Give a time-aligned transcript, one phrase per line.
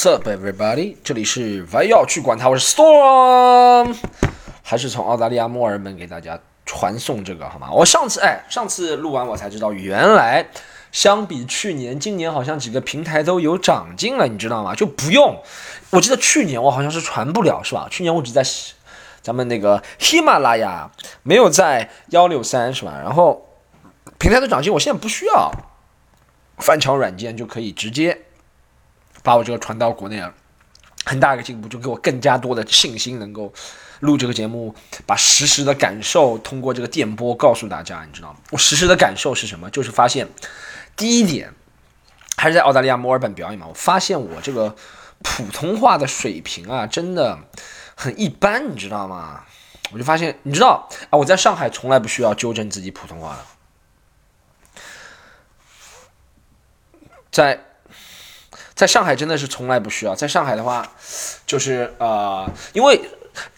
[0.00, 3.96] Sup everybody，这里是不要去管它，我是 Storm，
[4.62, 7.68] 还是从澳大利亚墨尔本给大家传送这个好吗？
[7.72, 10.50] 我上次哎，上次录完我才知道，原来
[10.92, 14.72] 相比去年，今年好像几个平台都有长进了，你知道吗？
[14.72, 15.42] 就不用，
[15.90, 17.88] 我记得去年我好像是传不了，是吧？
[17.90, 18.44] 去年我只在
[19.20, 20.88] 咱们那个喜马拉雅，
[21.24, 23.00] 没有在幺六三，是吧？
[23.02, 23.48] 然后
[24.20, 25.50] 平台的长进，我现在不需要
[26.58, 28.26] 翻墙软件就可以直接。
[29.22, 30.32] 把我这个传到国内了，
[31.04, 33.52] 很大一个进步，就给我更加多的信心，能够
[34.00, 34.74] 录这个节目，
[35.06, 38.38] 把实时的感受通过这个电波告诉大家，你知道吗？
[38.50, 39.68] 我实时的感受是什么？
[39.70, 40.28] 就是发现，
[40.96, 41.52] 第一点，
[42.36, 44.76] 还是在澳大利亚墨尔本表演嘛，我发现我这个
[45.22, 47.38] 普通话的水平啊，真的
[47.96, 49.44] 很一般，你知道吗？
[49.90, 53.44] 我就发现，你知道啊，我在上海从来不需要纠正自己普通话的，
[57.30, 57.64] 在。
[58.78, 60.14] 在上海真的是从来不需要。
[60.14, 60.88] 在上海的话，
[61.44, 63.00] 就是呃，因为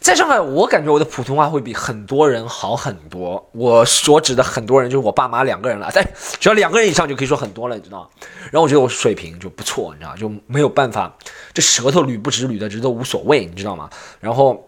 [0.01, 3.46] 在上海，我感觉我的普通话会比很多人好很多。
[3.52, 5.90] 我所指的很多人，就是我爸妈两个人了。
[5.93, 6.02] 但
[6.40, 8.10] 只要两个人以上就可以说很多了，你知道
[8.45, 11.15] 然后我觉得我水平就不错，你知道就没有办法，
[11.52, 13.90] 这舌头捋不直捋的直都无所谓，你知道吗？
[14.21, 14.65] 然后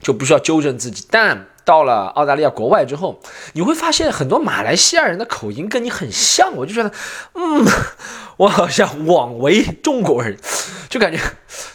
[0.00, 1.06] 就不需要纠正自己。
[1.10, 3.20] 但到了澳大利亚国外之后，
[3.54, 6.92] 你会发现很多马来西亚人的口音跟你很像，我就觉得，
[7.34, 7.66] 嗯，
[8.36, 10.38] 我好像枉为中国人，
[10.90, 11.18] 就感觉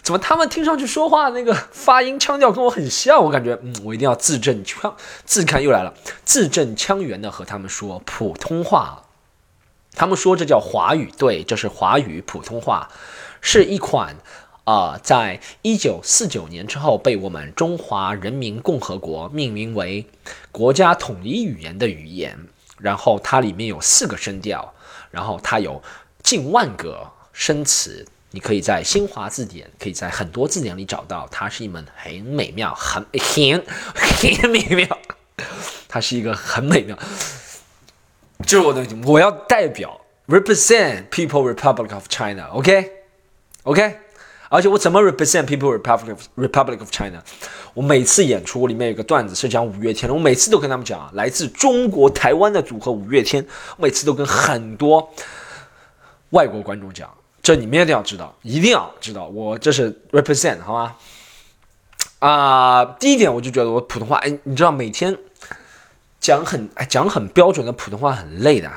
[0.03, 4.95] 怎么他们听上去说话那个发音腔调跟我很像，我感觉，嗯，我一定要字正腔，
[5.25, 9.03] 字看又来了，字正腔圆的和他们说普通话，
[9.95, 12.89] 他们说这叫华语，对，这是华语普通话，
[13.41, 14.15] 是一款。
[14.70, 20.06] 啊，在一九四九年之后，被我们中华人民共和国命名为
[20.52, 22.38] 国家统一语言的语言。
[22.78, 24.75] 然后它里面有四个声调，
[25.09, 25.81] 然后它有
[26.22, 28.06] 近万个生词。
[28.30, 31.28] 你可以在新华字典，可以在很多字典里找到。
[31.31, 35.00] 它是一门很美妙、很很很美妙，
[35.90, 36.95] 它是一个很美妙。
[38.46, 44.00] 就是我的，我要代表 represent People Republic of China，OK，OK。
[44.49, 47.23] 而且我怎么 represent People Republic Republic of China？
[47.75, 53.45] 我每次演出我里面有个段子是讲五月天的，我每次都跟他们讲，来自中国台湾的组合五月天，
[53.77, 55.07] 每次都跟很多
[56.31, 57.09] 外国观众讲，
[57.43, 60.95] 这你们一定要知道，一定要知道，我这是 represent 好吗？
[62.17, 65.16] 啊，第一点我就觉得我普通话，哎，你知道每天
[66.19, 68.69] 讲很哎讲很标准的普通话很累的。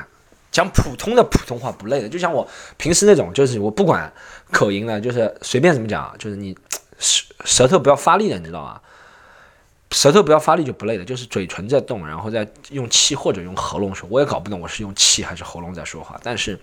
[0.51, 2.47] 讲普通的普通话不累的，就像我
[2.77, 4.13] 平时那种，就是我不管
[4.53, 6.55] 口音呢，就是随便怎么讲，就是你
[6.99, 8.79] 舌舌头不要发力的，你知道吗？
[9.91, 16.59] 舌头不要发力就不累的，就是嘴唇在动，然后再用气或者用喉咙说，我也搞不懂我是用气还是喉咙在说话，但是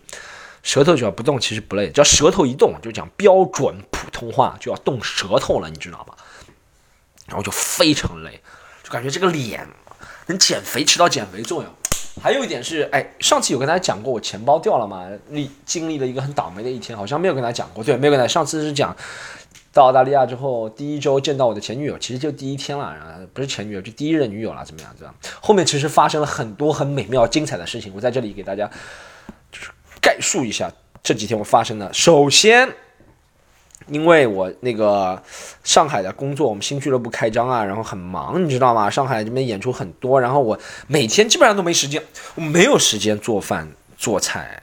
[0.63, 6.15] 舌头只要不动，其实不累，只要舌头一动，就讲标准普通话就要动舌头了，你知道吗？
[7.27, 8.41] 然后就非常累，
[8.83, 9.69] 就感觉这个脸
[10.27, 11.73] 能减肥，起到减肥作用。
[12.23, 15.09] 还有一点是，哎，上次有跟大家讲过我钱包掉了嘛？
[15.31, 17.83] 历经历了一个很倒霉的一天，好像没有跟大家讲过。
[17.83, 18.29] 对，没有跟大家。
[18.29, 18.95] 上次是讲
[19.73, 24.95] 到澳大利亚之后第一周见到我的前女友，其实就第一天了，然后不是前女友，就第一任女友了，怎么样？
[24.99, 28.71] 这样后面其实发生了很多很美妙精彩的事情，我在这里给大家
[29.51, 29.71] 就是
[30.01, 30.71] 概述一下
[31.03, 31.93] 这几天我发生的。
[31.93, 32.69] 首先。
[33.91, 35.21] 因为我那个
[35.65, 38.89] 上海的工作，我们新俱乐部开张啊，然后很忙，你知道吗？
[38.89, 42.03] 上海这边演出很多，然后我每天基本上都没时间，
[42.37, 43.69] 我没有时间做饭
[43.99, 44.63] 做菜，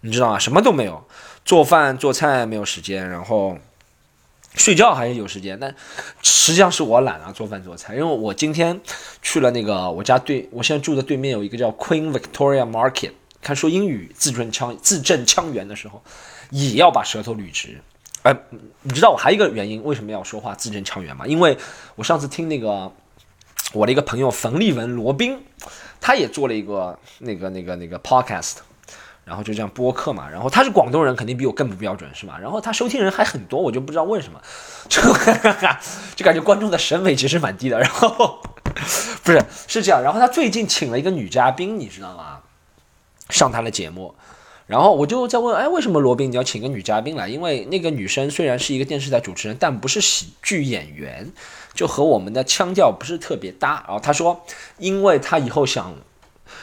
[0.00, 0.38] 你知道吗？
[0.38, 1.04] 什么都没有，
[1.44, 3.56] 做饭做菜没有时间，然后
[4.56, 5.72] 睡觉还是有时间，但
[6.22, 7.94] 实际上是我懒啊，做饭做菜。
[7.94, 8.80] 因为我今天
[9.22, 16.02] 去了那个我家对，我现在住的对面有一个叫 Queen Victoria Market，看说英语字正腔字正腔圆的时候，
[16.50, 17.80] 也要把舌头捋直。
[18.22, 18.36] 哎，
[18.82, 21.26] 你知道我还有一个原因，为什么要说话字正腔圆吗？
[21.26, 21.56] 因为
[21.96, 22.92] 我上次听那个
[23.72, 25.42] 我的一个朋友冯立文罗宾，
[26.00, 28.56] 他也做了一个那个那个那个 podcast，
[29.24, 30.28] 然后就这样播客嘛。
[30.28, 32.38] 然后他是广东人，肯定比我更不标准，是吧？
[32.38, 34.38] 然后他收听人还很多，我就不知道为什么，
[34.88, 35.00] 就
[36.14, 37.80] 就感觉观众的审美其实蛮低的。
[37.80, 38.42] 然后
[39.24, 42.40] 不是是这样，然后他最近请了一个女嘉宾，你知道吗？
[43.30, 44.14] 上他的节目。
[44.70, 47.28] 然后我就在问，哎，为什么罗宾你要请个女嘉宾来？
[47.28, 51.32] 因为那个女生虽然是一个电视台主持人，但不是喜剧演员，
[51.74, 53.82] 就和我们的腔调不是特别搭。
[53.88, 54.44] 然后他说，
[54.78, 55.92] 因为他以后想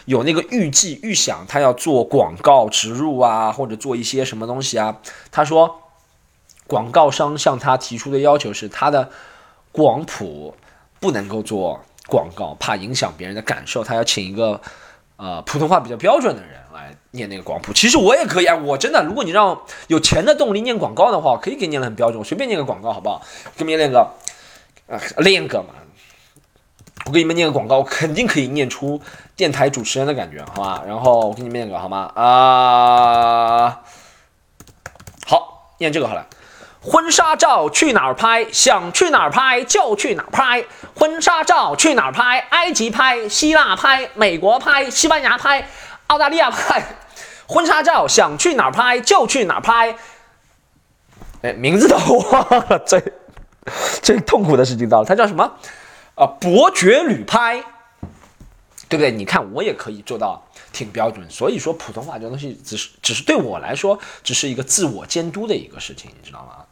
[0.05, 5.01] 有那个预计预想，他要做广告植入啊，或者做一些什么东西啊。
[5.29, 5.81] 他说，
[6.65, 9.09] 广告商向他提出的要求是，他的
[9.73, 10.55] 广谱
[11.01, 13.83] 不能够做广告，怕影响别人的感受。
[13.83, 14.61] 他要请一个
[15.17, 16.61] 呃普通话比较标准的人。
[17.11, 17.73] 念那个广谱。
[17.73, 23.21] 其实我也可以啊，我真的，如果你让有钱的动力念广告的话，我可以给你念的很标准，随便念个广告好不好？
[23.55, 23.99] 给你们念个，
[24.87, 25.69] 啊，练个嘛。
[27.05, 28.99] 我给你们念个广告，肯定可以念出
[29.35, 30.83] 电台主持人的感觉，好吧？
[30.85, 32.11] 然后我给你们念个好吗？
[32.15, 33.79] 啊，
[35.25, 36.27] 好，念这个好了。
[36.81, 38.45] 婚纱照去哪儿拍？
[38.51, 40.65] 想去哪儿拍就去哪儿拍。
[40.95, 42.39] 婚纱照去哪儿拍？
[42.49, 45.67] 埃及拍、希腊拍、美国拍、西班牙拍、
[46.07, 46.83] 澳大利亚拍。
[47.47, 49.97] 婚纱照想去哪儿拍就去哪儿拍。
[51.41, 53.01] 哎，名字都忘了，最
[54.01, 55.43] 最痛苦的事情到了，它叫什么？
[56.15, 57.63] 啊，伯爵旅拍，
[58.89, 59.11] 对不对？
[59.11, 60.43] 你看我也可以做到
[60.73, 66.65] 挺标准，所以说普通话这东西只是只是对我来说，只是一个自我监督的一个事情，你知道吗？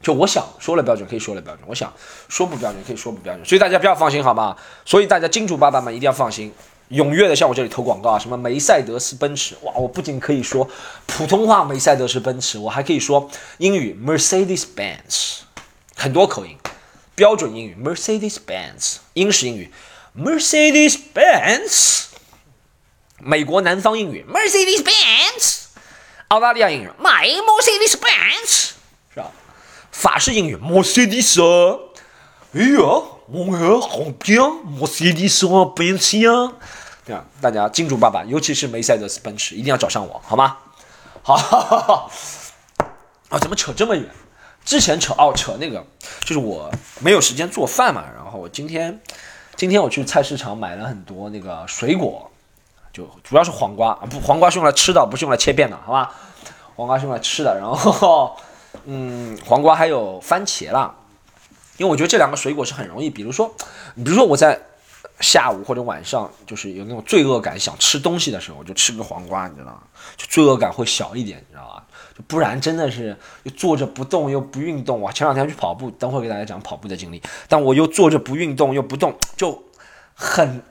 [0.00, 1.92] 就我想说了标准，可以说了标准；我想
[2.28, 3.44] 说不标准，可以说不标准。
[3.44, 4.56] 所以大家不要放心，好吗？
[4.86, 6.54] 所以大家金主爸爸们一定要放心，
[6.94, 8.18] 踊跃的向我这里投广告啊！
[8.18, 9.72] 什么梅赛德斯奔驰，哇！
[9.74, 10.68] 我不仅可以说
[11.06, 15.40] 普通话梅赛德斯奔驰，我还可以说英语 Mercedes Benz，
[15.96, 16.56] 很多口音。
[17.16, 19.70] 标准英语 Mercedes-Benz，英式英语
[20.18, 22.06] Mercedes-Benz，
[23.20, 25.66] 美国南方英语 Mercedes-Benz，
[26.26, 28.72] 澳大利亚英语 My Mercedes-Benz，
[29.14, 29.30] 是吧？
[29.92, 31.40] 法式英语 Mercedes，
[32.52, 32.78] 哎呀，
[33.28, 36.26] 我好棒，Mercedes-Benz 呀！
[36.26, 36.52] 对啊，
[37.40, 40.56] 大家金主爸爸，尤其是梅赛德斯奔驰，一定要找上我，好吗？
[41.22, 42.10] 好，
[43.28, 44.04] 啊，怎么扯这么远？
[44.64, 45.84] 之前扯哦扯那个，
[46.20, 46.70] 就是我
[47.00, 48.98] 没有时间做饭嘛，然后我今天
[49.56, 52.30] 今天我去菜市场买了很多那个水果，
[52.92, 56.14] 就主要是黄瓜啊，不黄瓜是用来吃的，不是用来切片的，好吧？
[56.76, 58.36] 黄瓜是用来吃的，然后
[58.86, 60.94] 嗯，黄瓜还有番茄啦，
[61.76, 63.54] 因为我觉得这两个水果是很容易，比如说，
[63.94, 64.60] 比如说我在
[65.20, 69.82] 下午或者晚上，就是有那种罪恶感想吃东西的时候，就吃个黄瓜，你知道吗？
[70.16, 71.86] 就罪恶感会小一点，你知道吧？
[72.26, 75.10] 不然真的是又坐着不动又不运动哇！
[75.10, 77.22] 前两天去跑步，等会给大家讲跑步的经历。
[77.48, 79.64] 但我又坐着不运动又不动，就
[80.14, 80.62] 很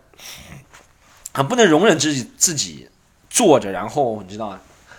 [1.34, 2.89] 很不能容忍自己自己
[3.30, 4.57] 坐着，然后你知道，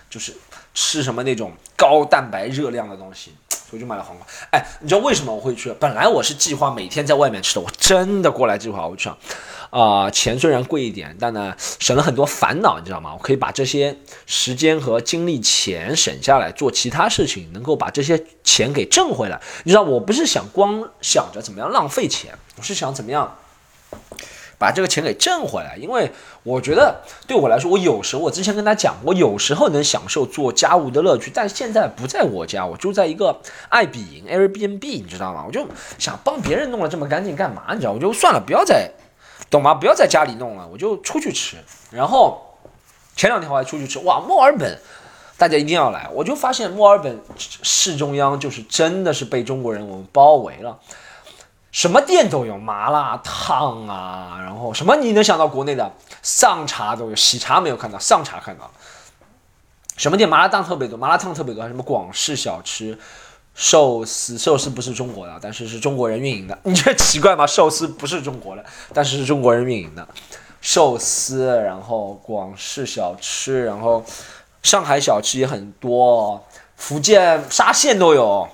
[0.09, 0.35] 就是
[0.73, 3.33] 吃什么那种高蛋白热量的东西。
[3.75, 4.25] 我就买了黄瓜。
[4.51, 5.71] 哎，你知道为什么我会去？
[5.79, 9.09] 本来我是计划每天在外面吃的，我真的过来计划我去。
[9.69, 13.13] 啊，钱虽然贵一点，但呢省了很多烦恼，你知道吗？
[13.13, 19.41] 我可以把这些时间和精力钱省下来做其他事情，能够把这些钱给挣回来。
[19.65, 23.37] 你知道，我不是想光想着怎么样浪费钱，我是想怎么样
[24.57, 25.75] 把这个钱给挣回来。
[25.77, 26.11] 因为
[26.43, 35.43] 我觉得对我来说，我有时候我之前跟他讲，我有时候能享受做家务的乐趣，但现在不在我家，我住在一个爱彼迎 Airbnb，你知道吗？
[35.47, 35.67] 我就
[35.97, 37.63] 想帮别人弄了这么干净干嘛？
[37.73, 38.91] 你知道，我就算了，不要再。
[39.47, 39.75] 懂吗？
[39.75, 41.57] 不要在家里弄了，我就出去吃。
[41.91, 42.41] 然后
[43.15, 44.79] 前两天我还出去吃，哇，墨尔本，
[45.37, 46.09] 大家一定要来。
[46.11, 50.79] 我就发现墨尔本市中央就是真的是被中国人我们包围了，
[51.75, 55.91] 什么店都有，麻辣烫啊，然后什么你能想到国内的
[56.23, 58.71] 上茶都有，喜茶没有看到，上茶看到。
[59.97, 62.97] 什么店麻辣烫特别多，麻辣烫特别多，什么广式小吃。
[63.55, 66.57] 寿司，寿司不是中国的，但是是中国人运营的。
[66.63, 67.45] 你觉得奇怪吗？
[67.45, 68.63] 寿司不是中国的，
[68.93, 70.07] 但是是中国人运营的。
[70.61, 74.01] 寿司，然后广式小吃，然后
[74.63, 76.41] 上海小吃也很多，
[76.77, 78.47] 福建沙县都有，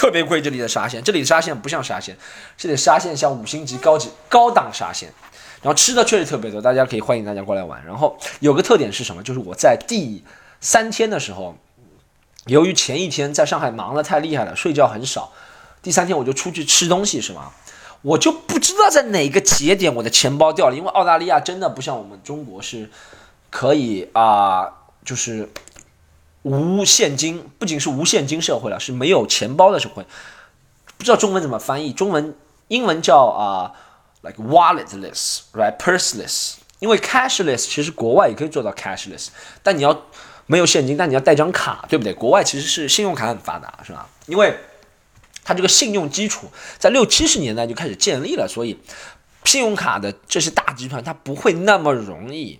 [0.00, 0.40] 特别贵。
[0.40, 2.16] 这里的沙县，这里的沙县不像沙县，
[2.56, 5.12] 这里的沙县像五星级高级高档沙县。
[5.60, 7.84] 然后吃的确实特别多，大家可以欢迎大家过来玩。
[7.84, 9.22] 然后有个特点是什么？
[9.22, 10.24] 就是我在第
[10.60, 11.54] 三天的时候。
[12.46, 15.30] 由于前一天在上海忙得太厉害了，睡觉很少，
[15.82, 17.52] 第三天我就出去吃东西，是吗？
[18.00, 22.90] 我就不知道在哪个节点我的钱包掉了，因为澳大利亚真的不像我们中国是，
[23.50, 24.72] 可以啊，
[25.04, 25.50] 就是
[26.42, 30.04] 无现金，不仅是无现金社会了，是没有钱包的社会。
[30.96, 32.34] 不知道中文怎么翻译，中文
[32.68, 33.72] 英文叫啊
[34.22, 39.28] ，like walletless，right，purseless，因为 cashless 其实国外也可以做到 cashless，
[39.62, 40.02] 但你要。
[40.46, 42.12] 没有现金，但你要带张卡，对不对？
[42.12, 44.08] 国外其实是信用卡很发达，是吧？
[44.26, 44.52] 因为
[45.44, 48.76] 它这个信用基础在六七十年代就开始建立了，所以
[49.44, 52.58] 信用卡的这些大集团它不会那么容易。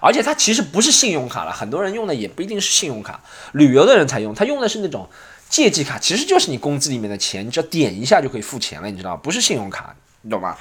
[0.00, 3.20] 而且它其实不是信用卡了，很多人用的也不一定是信用卡，
[3.52, 5.08] 旅游的人才用，他用的是那种
[5.48, 10.56] 借记卡，其实就是你工资里面的钱，你只要点一下就可以付钱了，你知道不是信用卡，你懂吗？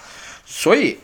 [0.46, 0.98] 所以。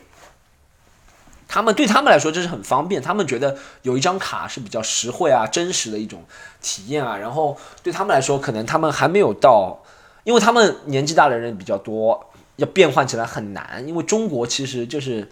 [1.53, 6.23] 他们对他们来说这是很方便，他们觉得有一张卡是比较实惠啊、真实的一种
[6.61, 7.17] 体验啊。
[7.17, 9.83] 然后对他们来说，可能他们还没有到，
[10.23, 13.85] 因为他们年纪大的人比较多，要变换起来很难。
[13.85, 15.27] 因为中国其实就是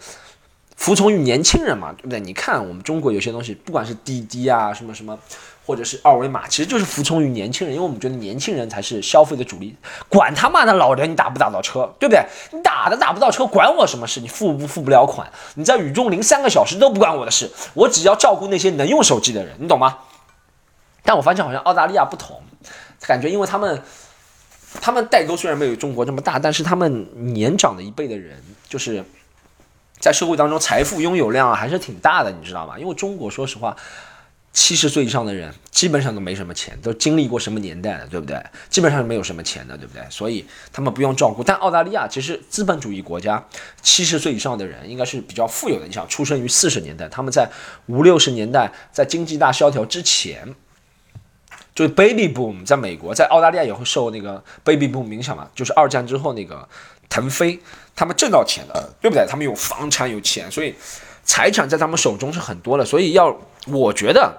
[0.80, 2.18] 服从于年轻人嘛，对不对？
[2.18, 5.16] 你看我们中国有些东西，不管是滴滴啊，什么什么，
[5.66, 9.76] 或者是二维码，其实就是服从于年轻人，因为我们觉得年轻人才是消费的主力。
[10.08, 12.24] 管他妈的老人你打不打到车，对不对？
[12.52, 14.20] 你打的打不到车，管我什么事？
[14.20, 15.30] 你付不付不了款？
[15.56, 19.98] 你在雨中淋三个小时都不关我的事，我只要照顾那些能用手机的人，你懂吗？
[21.02, 22.40] 但我发现好像澳大利亚不同，
[23.06, 23.82] 感觉因为他们，
[24.80, 29.04] 他们代沟虽然没有中国这么大，但是他们年长的一辈的人就是。
[30.00, 32.78] 在社会当中，财富拥有量还是挺大的，你知道吗？
[32.78, 33.76] 因为中国说实话，
[34.52, 38.42] 七十岁以上的人基本上都没什么钱，都经历过什么年代了，对不对？
[38.70, 40.02] 基本上没有什么钱的，对不对？
[40.08, 41.44] 所以他们不用照顾。
[41.44, 43.44] 但澳大利亚其实资本主义国家，
[43.82, 45.86] 七十岁以上的人应该是比较富有的。
[45.86, 47.48] 你想，出生于四十年代，他们在
[47.86, 50.54] 五六十年代，在经济大萧条之前，
[51.74, 55.46] 就是 baby boom，在美国，在澳大利亚也会受那个 baby boom 影响嘛？
[55.54, 56.66] 就是二战之后那个
[57.10, 57.60] 腾飞。
[58.00, 59.26] 他们挣到钱了，对不对？
[59.28, 60.74] 他们有房产有钱，所以
[61.22, 62.82] 财产在他们手中是很多的。
[62.82, 64.38] 所以要，我觉得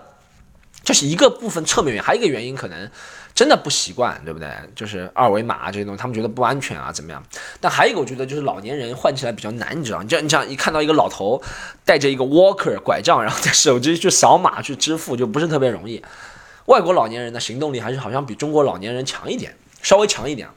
[0.84, 2.90] 这是一个部分侧面原因，还有一个原因可能
[3.36, 4.50] 真的不习惯，对不对？
[4.74, 7.24] 就是二维码这些东西，他们觉得不安全啊，怎么样？
[7.60, 10.02] 但还有一个，我觉得就是老年人换起来比较难，你知道？
[10.02, 11.40] 你这你想一看到一个老头
[11.86, 16.04] 带着一个 walker 拐杖，然后在手机去扫码去支付，就不是特别容易。
[16.66, 20.50] 外国老年人的行动力还是好像比中国老年人强一点，稍微强一点。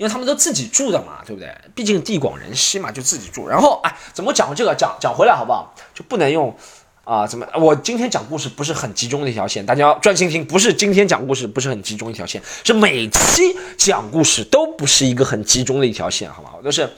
[0.00, 1.54] 因为他们都自己住的嘛，对不对？
[1.74, 3.46] 毕竟地广人稀嘛，就自己住。
[3.46, 4.74] 然后，哎，怎么讲这个？
[4.74, 5.74] 讲讲回来好不好？
[5.92, 6.56] 就不能用
[7.04, 7.26] 啊？
[7.26, 7.46] 怎么？
[7.54, 10.42] 我今天讲故事不是很集中的一条线，大家要专心听。
[10.42, 16.62] 不是今天讲故事不是很集中一条线，是每期讲故事都不是一个很集中的一条线，好不好？
[16.62, 16.88] 都是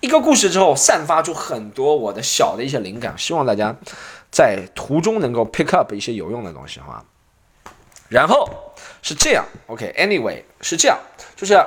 [0.00, 3.76] 一个故事之后散发出很多我的小的一些灵感，希望大家
[4.30, 7.02] 在途中能够 pick up 一些有用的东西，好吗？
[8.08, 8.48] 然后
[9.02, 10.98] 是这样，OK？Anyway，是这样，
[11.36, 11.62] 就是。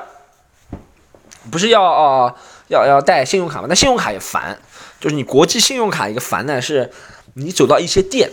[1.50, 2.36] 不是要啊
[2.68, 3.68] 要要带信用卡吗？
[3.70, 4.60] 那信用卡也烦，
[5.00, 6.92] 就是你国际信用卡一个烦呢，是
[7.34, 8.32] 你走到一些店、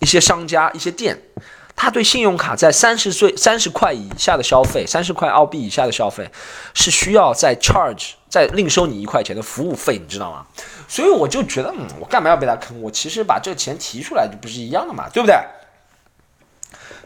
[0.00, 1.22] 一些商家、一些店，
[1.74, 6.30] 他对信用卡在三十岁三十块以下的消费，三十块澳币以下的消费，
[6.74, 10.46] 是需要再 charge 再另收你一块钱的服务费，你知道吗？
[10.86, 12.80] 所以我就觉得，嗯，我干嘛要被他坑？
[12.80, 15.34] 我其实把这个钱提出来就不是一样的嘛，对不对？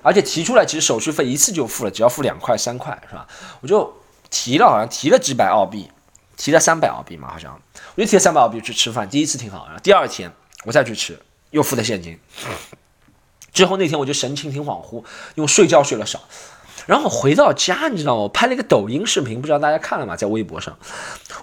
[0.02, 3.26] 而且提出来其实手续费一次就付了，只要付两块三块，是吧？
[3.62, 4.00] 我就。
[4.30, 5.90] 提了好像提了几百澳币，
[6.37, 7.60] 提了三百澳币嘛，好像
[7.96, 10.32] 我就提了三百澳币去吃饭，第一次挺好，然后第二天
[10.64, 11.20] 我再去吃，
[11.50, 12.18] 又付的现金。
[13.52, 16.20] 之后那天我就神情挺恍惚，因为睡觉睡了少。
[16.87, 18.14] 然后回到家，你知道？
[18.14, 20.16] 我拍了一个抖音视频，不知道大家看了吗？
[20.16, 20.78] 在微博上，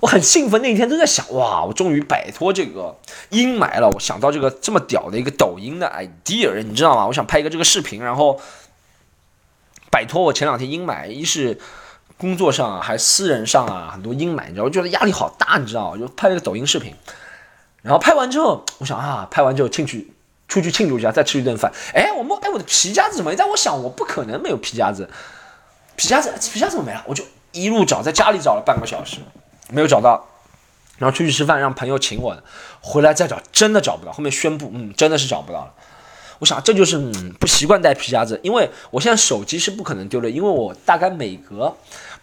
[0.01, 2.98] 我很兴奋，那一天都在想，哇，我终于摆脱这个
[3.29, 3.89] 阴霾了。
[3.94, 7.06] 我想到这个这么屌的一个抖音的 idea，你知道吗？
[7.06, 8.39] 我想拍一个这个视频，然后
[9.91, 11.60] 摆脱我前两天阴霾，一是。
[12.17, 16.95] 工作上啊，还私人上啊，很多阴霾，你知道，我觉得压力好大，你知道，我就拍了个抖音视频，
[17.83, 20.12] 然后拍完之后，我想啊，拍完之后进去
[20.47, 21.71] 出去庆祝一下，再吃一顿饭。
[21.93, 23.36] 哎，我摸，哎，我的皮夹子怎么？
[23.36, 25.07] 但我想，我不可能没有皮夹子，
[25.95, 27.03] 皮夹子，皮夹子怎么没了？
[27.05, 29.17] 我就一路找，在家里找了半个小时，
[29.69, 30.27] 没有找到，
[30.97, 32.43] 然后出去吃饭，让朋友请我的，
[32.81, 34.12] 回来再找，真的找不到。
[34.12, 35.74] 后面宣布，嗯，真的是找不到了。
[36.39, 41.75] 我想这就是嗯不习惯带皮夹子，因为我现在手机是不可能丢的，因为我大概每隔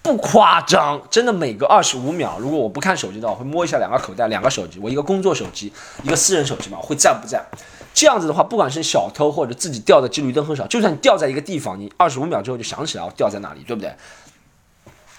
[0.03, 7.45] 不夸张，真的每隔二十五秒，如果我不看手机的话，会摸一下两个口袋，两个手机，我一个工作手机，一个私人手机嘛，会在不在？
[7.93, 10.67] 这样子的话，不管是小偷或者自己掉的几率都很少。
[10.67, 13.95] 就算你掉在一个地方，你二十五秒之后就想起来我掉在哪里，对不对？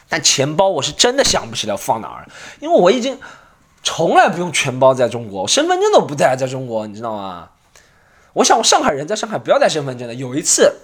[0.08, 2.28] 但钱包我是真的想不起来放哪儿，
[2.60, 3.18] 因为我已经
[3.82, 7.50] 从来不用钱包在中国，我身份证都不带在中国，你知道吗？
[8.36, 10.14] 我想，我上海人在上海不要带身份证的。
[10.14, 10.76] 有一次，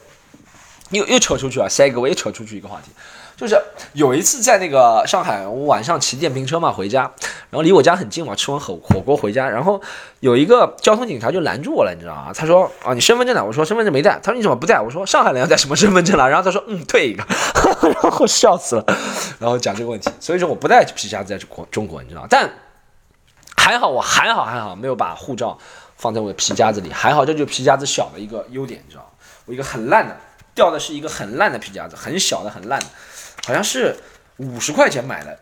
[0.92, 2.92] 又又扯出去啊，下一个，我也扯出去一个话题，
[3.36, 7.02] 就是有一次在那个上海，我晚上骑电瓶车嘛回家，
[7.50, 9.82] 然后离我家很近嘛，吃完火火锅回家，然后
[10.22, 12.32] 有一个交通警察就拦住我了，你知道吗？
[12.34, 13.44] 他说啊，你身份证呢？
[13.44, 14.18] 我说身份证没带。
[14.24, 14.80] 他说你怎么不带？
[14.80, 16.30] 我说上海人要带什么身份证了？
[16.30, 17.26] 然后他说嗯，退一个，
[18.02, 18.86] 然后笑死了，
[19.40, 22.50] 然后讲这个问题，所以说我不带皮夹子在中中国，你知道但
[23.58, 25.58] 还好，我还好还好，没有把护照。
[26.02, 29.08] 放在我的皮夹子里，还好，这就是皮夹子小的一个优点，你知道
[29.46, 30.18] 我一个很烂的，
[30.56, 32.88] 掉的是一个很烂的皮夹子，很小的，很烂的，
[33.46, 33.96] 好像是
[34.38, 35.38] 五十块钱买的。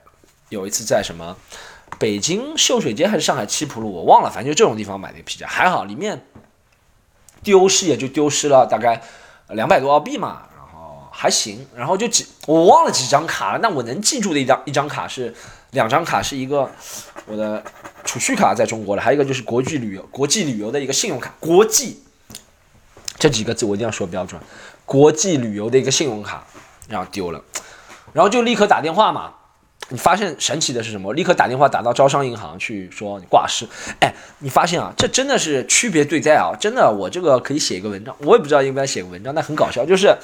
[0.50, 1.38] 有一次在什么
[1.98, 6.26] 北京秀水街还是上海七浦路，我忘了，反正就这种地方买的皮夹，还好，里面
[7.42, 9.02] 丢失也就丢失了大概
[9.48, 15.34] 两百多澳币嘛，然后还行，然后就几我忘了几张卡了，那我能记住的一张一张卡是。
[15.72, 16.68] 两张卡是一个
[17.28, 17.64] 我的
[18.10, 21.32] 储蓄卡，在中国的，还有一个就是国际旅游、国际旅游的一个信用卡。
[21.40, 22.02] 国际
[23.20, 24.42] 这几个字我一定要说标准。
[24.84, 26.44] 国际旅游的一个信用卡，
[26.88, 27.40] 然后丢了，
[28.12, 29.36] 然后就立刻打电话嘛，
[29.90, 31.14] 你发现神奇的是什么？
[31.14, 33.68] 立刻打电话打到招商银行去说你挂失。
[34.00, 36.50] 哎，你发现啊，这真的是区别对待啊！
[36.60, 40.18] 真的，我这个可以写一个文章，我也不知道应该写个文章，但很搞笑，就是，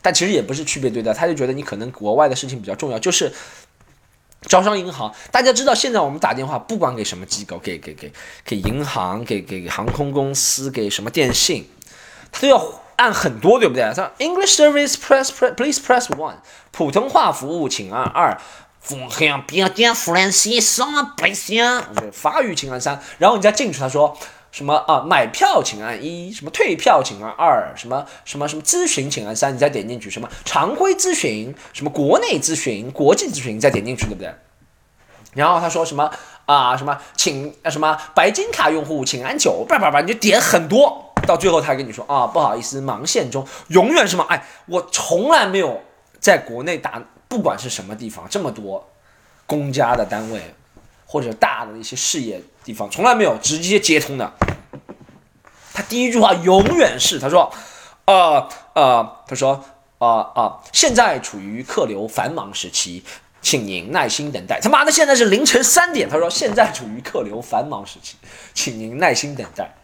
[0.00, 3.30] 但其实也不是区别对待，他就觉得你可能国外的事情比较重要，就是
[4.46, 5.14] 招商银行。
[5.30, 8.12] 大家知道现在我们打电话，不管给什么机构，给给给
[8.44, 11.68] 给银行，给给航空公司，给什么电信，
[12.32, 13.92] 他都要按很多，对不对？
[13.94, 16.36] 像 English service press please press one，
[16.70, 18.40] 普通话服务请按二。
[18.78, 24.16] 奉向标点弗兰西上百姓，法语请按三，然后你再进去，他说
[24.56, 25.04] 什么啊？
[25.06, 34.34] 买票请按一，什么退票请按二，什么什么什么咨询请按三，你再点进去，什么常规咨询，什么国内咨询，国际咨询，你再点进去，对不对？
[35.34, 36.10] 然后他说什么
[36.46, 36.74] 啊？
[36.74, 44.24] 什么请什么白金卡用户请按九，叭叭叭，你就点很多，到最后他跟你说啊，不好意思，忙线中，永远什么。
[44.30, 45.82] 哎，我从来没有
[46.18, 47.02] 在国内打。
[47.28, 48.88] 不管是什么地方，这么多
[49.44, 50.40] 公家的单位
[51.06, 54.32] 或者大的一些事业地方，从来没有直接接通的。
[55.72, 57.52] 他第一句话永远是他说
[58.06, 59.64] ：“呃呃，他说
[59.98, 63.04] 啊啊，现在处于客流繁忙时期，
[63.40, 68.16] 请您耐心等待。”他妈的，现在是凌晨三点，他说现在处于客流繁忙时期，
[68.54, 69.74] 请您耐心等待。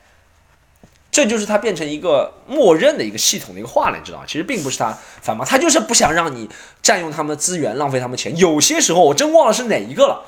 [1.11, 4.25] 这就是他变成一个默认的一个系统的一个话了，你知道吗？
[4.27, 5.47] 其实并不是他繁忙？
[5.47, 6.49] 他就是不想让你
[6.81, 8.35] 占用他们的资源，浪费他们钱。
[8.39, 10.25] 有些时候我真忘了是哪一个了，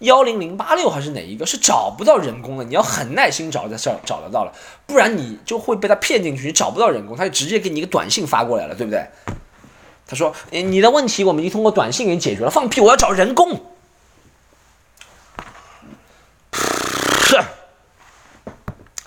[0.00, 1.46] 幺零零八六还是哪一个？
[1.46, 4.52] 是找不到人工的，你要很耐心找，才找找得到了，
[4.86, 9.06] 不然你就会被他骗进去，你找不到人工，他就直接给你一个短信发过来了，对不对？
[10.06, 12.80] 他说你的问题我们已经通过短信给你解决了，放屁！
[12.80, 13.60] 我要找人工。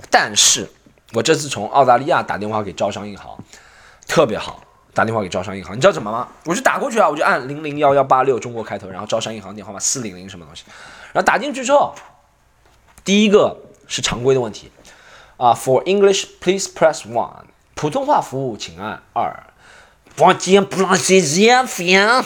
[0.09, 0.69] 但是，
[1.13, 3.35] 我这次从澳大利亚打电话给招商银行，
[4.07, 4.63] 特别好。
[4.93, 6.27] 打电话给招商银行，你知道怎么吗？
[6.45, 10.63] 我就打过去啊，我就按零零幺幺八六中国开头，然后招商银行电话码四零零什么东西，
[11.13, 11.95] 然后打进去之后，
[13.03, 13.57] 第一个
[13.87, 14.71] 是常规的问题
[15.37, 19.47] 啊，For English please press one，普通话服务请按二，
[20.15, 22.23] 房间不让谁人分，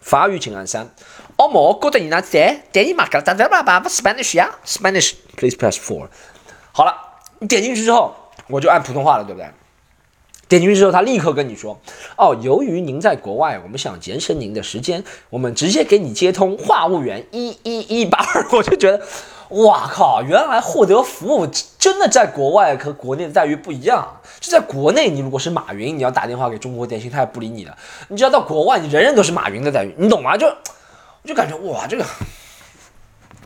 [0.00, 0.88] 法语请按三。
[1.36, 6.08] 哦，莫觉得你那在，但你嘛个哒哒叭叭不 Spanish 呀，Spanish please press four。
[6.72, 6.94] 好了，
[7.38, 8.14] 你点进去之后，
[8.48, 9.50] 我就按普通话了，对不对？
[10.50, 11.78] 点进去之后，他立刻跟你说
[12.18, 18.44] ：“哦，由于您在国外，我们想节省您的时间，我们直接给你接通话务员一一一八二。
[18.52, 19.00] ”我就觉得，
[19.50, 20.20] 哇靠！
[20.22, 21.46] 原来获得服务
[21.78, 24.20] 真的在国外和国内的待遇不一样。
[24.40, 27.76] 就在国内，你如果是马云，你要打电话给中国电信，他也不理你的。
[28.08, 30.36] 你只要到国外，你人人都是马云的待遇，你懂吗？
[30.36, 32.04] 就我就感觉哇，这个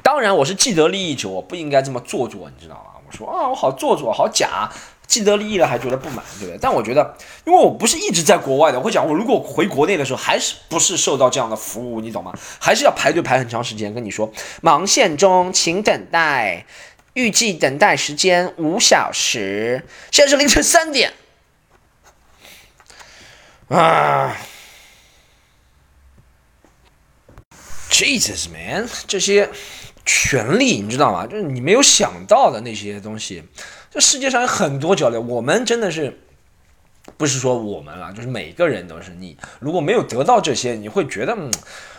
[0.03, 2.93] 当然我是既得利益者，我不应该这么做作，你知道吗？
[3.07, 4.71] 我说啊，我好做作，好假，
[5.07, 6.59] 既得利益了还觉得不满，对不对？
[6.61, 12.33] 但我觉得，因为我不是一直在国外的，我会讲，我如果回国内的时候，还是不是受到这样的服务，你懂吗？
[12.59, 13.93] 还是要排队排很长时间。
[13.95, 16.67] 跟你说，忙线中，请等待，
[17.13, 19.87] 预计等待时间五小时。
[20.11, 21.13] 现在是凌晨三点
[23.69, 24.37] 啊
[27.91, 29.51] ！Jesus man，这些。
[30.07, 31.27] 权利，你知道吗？
[31.27, 33.43] 就是你没有想到的那些东西。
[33.95, 36.19] 这世界上有很多交流，我们真的是
[37.17, 39.37] 不是说我们啊，就是每个人都是你。
[39.61, 41.49] 如果没有得到这些，你会觉得，嗯，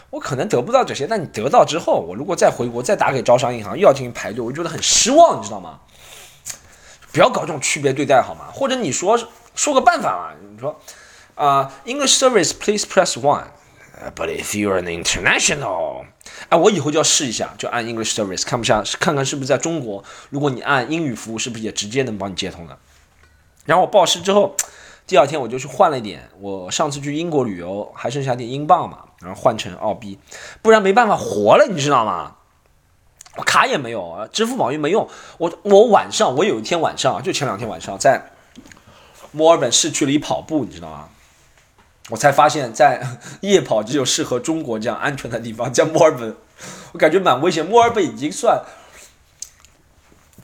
[0.10, 1.08] 我可能得不到这些。
[1.08, 5.79] 但你得到之后，我如果再回国，再打给招商银行，又要进行排队，我觉得很失望，你知道吗？
[7.13, 8.49] 不要搞这种区别对待好吗？
[8.53, 9.17] 或者你说
[9.55, 10.36] 说个办法嘛？
[10.51, 10.77] 你说
[11.36, 16.08] 啊，English service please press one，but if you're an international。
[16.49, 22.77] 哎，我以后就要试一下，就按 English Service，看不下，看看是不是在中国，如果你按英语服务，是不是也直接能帮你接通的？
[23.65, 24.55] 然后我报失之后，
[25.08, 30.19] 第二天我就去换了一点，我上次去英国旅游还剩下点英镑嘛，然后换成澳币，
[30.62, 32.36] 不然没办法活了，你知道吗？
[33.38, 38.31] 我卡也没有，支付宝又没用，我我晚上我有一天晚上，就前两天晚上在
[39.31, 41.10] 墨尔本市区里跑步，你知道吗？
[42.09, 43.01] 我才发现，在
[43.41, 46.35] 夜跑只有适合中国这样安全的地方，叫墨尔本，
[46.91, 47.65] 我感觉蛮危险。
[47.65, 48.63] 墨尔本已经算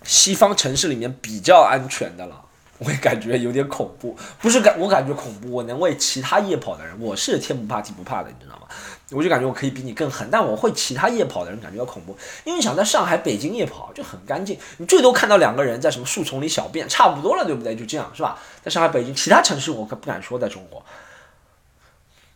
[0.04, 2.41] 西方城市里面比较安全的了，
[2.80, 4.17] 我也感觉有点恐怖。
[4.39, 8.67] 不是感，我感觉恐怖，我能为其他夜跑的人，我是天不怕地不怕的，你知道吗？
[9.12, 17.76] 我就感觉我可以比你更狠，但我会其他夜跑的人感觉到恐怖，因为你想在上海、北京夜跑就很干净，你最多看到两个人在什么树丛里小便，差不多了，对不对？
[17.76, 18.39] 就这样是吧？
[18.63, 20.84] 在上海、北京，其他城市我可不敢说，在中国。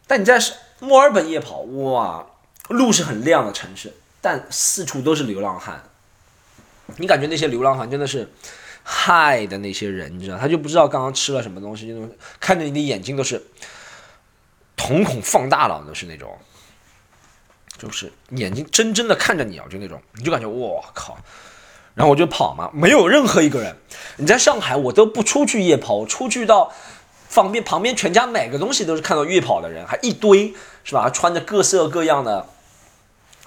[0.07, 0.39] 但你在
[0.79, 2.25] 墨尔本夜跑，哇，
[2.69, 5.83] 路是很亮的城市，但四处都是流浪汉。
[6.97, 8.31] 你感觉那些流浪汉真的是
[8.83, 11.95] 害的那些人，你知道，他就不知道刚刚吃了什么东西，
[12.39, 13.41] 看着你的眼睛都是
[14.75, 16.37] 瞳孔放大了，都是那种。
[17.77, 21.17] 就是眼睛真真的看着你啊，就那种，你就感觉我靠，
[21.93, 23.75] 然后我就跑嘛，没有任何一个人。
[24.15, 26.71] 你在上海，我都不出去夜跑，我出去到
[27.35, 31.09] 旁边旁边全家买个东西都是看到夜跑的人，还一堆是吧？
[31.09, 32.47] 穿着各色各样的。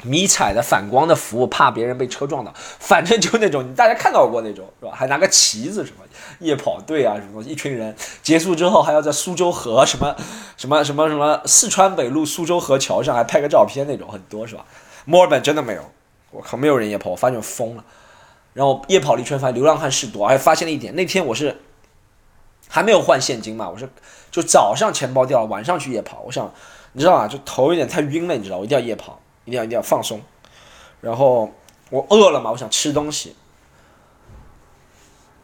[0.04, 4.92] 迷彩的反光的服，怕别人被车撞到，反正就那种，你大家看到过那种是吧？
[4.94, 6.04] 还拿个旗子什么
[6.38, 10.14] 夜跑队啊什么，一群人结束之后还要在苏州河什么
[10.56, 14.64] 什么什么什么四川北路苏州河桥上还拍个照片那种很多是吧？
[15.04, 15.82] 墨尔本真的没有，
[16.30, 17.84] 我靠，没有人夜跑，我发现疯了。
[18.54, 21.60] 然后夜跑了一圈，发现流浪汉事多，还发现了一点，那天我是
[22.68, 23.88] 还没有换现金嘛，我是
[24.30, 26.52] 就早上钱包掉了，晚上去夜跑，我想
[26.92, 27.26] 你知道吧？
[27.26, 29.18] 就头有点太晕了，你知道，我一定要夜跑。
[29.44, 30.20] 一定要一定要放松，
[31.00, 31.50] 然后
[31.88, 33.34] 我饿了嘛，我想吃东西。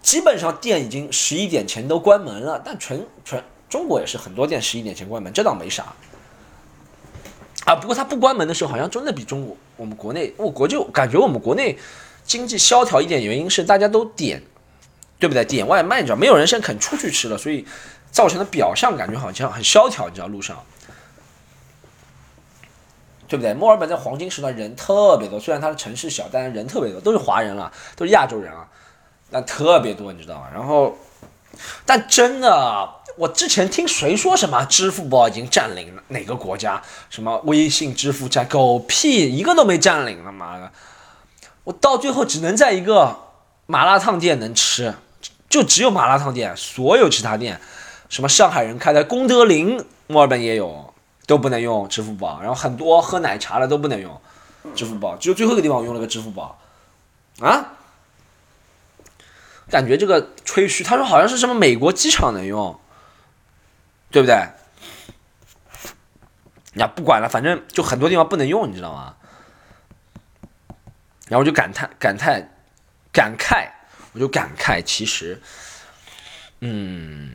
[0.02, 5.94] 基本上店已经十一点前都关门了，但全全中国也是很多店十一点前关门，这倒没啥。
[7.64, 11.78] 啊，不过它不关门的时候，好像真的比中国我们国内，我国就感觉我们国内
[12.24, 14.42] 经济萧条一点，原因是大家都点，
[15.18, 15.44] 对不对？
[15.44, 17.66] 点外卖，你知道，没有人现在肯出去吃了，所以
[18.10, 20.62] 造成的表象感觉好像很萧条，你知道路上。
[23.26, 23.54] 对不对？
[23.54, 28.68] 墨尔本在黄金时段人特别多，虽然它的城市小，但是人特别多，都是华人了，都是亚洲人啊，
[29.30, 30.46] 但特别多，你知道吗？
[30.52, 30.96] 然后，
[31.86, 40.70] 但真的，我之前听谁说什么支付宝已经占领了哪个国家，什么微信支付占狗屁，一个都没占领了，妈的！
[41.64, 43.23] 我到最后只能在一个
[43.66, 44.94] 麻辣烫店能吃，
[45.48, 47.60] 就只有麻辣烫店，所有其他店，
[48.08, 50.92] 什么上海人开的功德林，墨尔本也有。
[51.26, 54.20] 都不能用支付宝，然后很多喝奶茶的都不能用
[54.74, 56.60] 支付宝，只有最后一个地方我用了个支付宝，
[57.40, 57.72] 啊，
[59.70, 62.78] 感觉这个吹嘘，他说好像是什么美国机场能用，
[64.10, 64.34] 对不对？
[66.74, 69.14] 呀，不管了，反正就很多地方不能用，你知道吗？
[71.28, 72.53] 然后我就感叹感叹
[73.14, 73.68] 感慨，
[74.12, 75.40] 我就感慨，其实，
[76.60, 77.30] 嗯。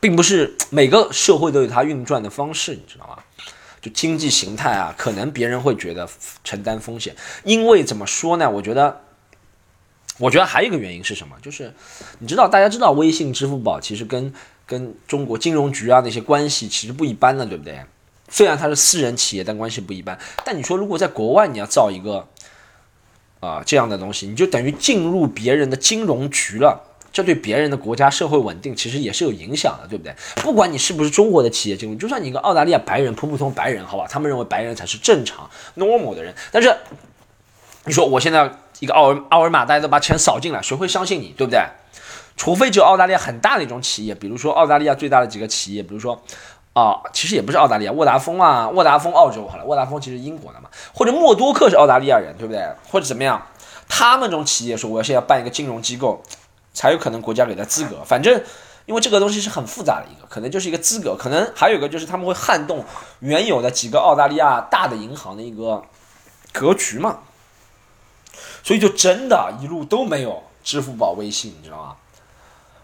[0.00, 3.22] 并不是每个社会都有它运转的方式，你知道吗？
[3.80, 6.08] 就经济形态啊，可能别人会觉得
[6.42, 8.50] 承担风险，因为怎么说呢？
[8.50, 9.00] 我觉得，
[10.18, 11.36] 我觉得还有一个原因是什么？
[11.40, 11.72] 就是
[12.18, 14.34] 你知道，大家知道微信、支付宝其实跟
[14.66, 17.80] 跟中国金融局啊那些关系其实不一般的，对不对？
[18.28, 20.18] 虽然它是私人企业，但关系不一般。
[20.44, 22.28] 但你说如果在国外你要造一个
[23.42, 26.88] 啊这样的东西，你就等于进入别人的金融局了。
[27.12, 30.14] 这对别人的国家社会稳定其实也是有影响的，对不对？
[30.36, 36.34] 不管你是不是中国的企业金融，就算你一个澳大利亚白人，普普通白人，好吧，他们认为白人才是正常 normal 的人。
[36.50, 36.74] 但是
[37.84, 41.60] 你说我现在一个奥尔奥尔玛，大家都把钱扫进来，谁会相信你，对不对？
[42.34, 46.22] 除非只有澳大利亚很大的一种企业，比如说澳大利亚最大的几个企业，比如说
[46.72, 52.66] 啊，其实也不是澳大利亚，沃达丰啊，沃达丰澳洲好了，沃达丰其实英国的嘛，或者默多克是澳大利亚人，对不对？
[52.90, 53.46] 或者怎么样？
[53.88, 56.22] 他们这种企业说我要现在办一个金融机构。
[56.74, 58.42] 才有可能国家给他资格，反正
[58.86, 62.82] 因为这个东西是很复杂的一个，可能就是一个资格，可能还有一个就是他们会撼动
[63.18, 65.84] 原有的几个澳大利亚大的银行的一个
[66.50, 67.18] 格局嘛，
[68.64, 71.96] 所以就真的一路都没有支付宝、微信，你知道吗？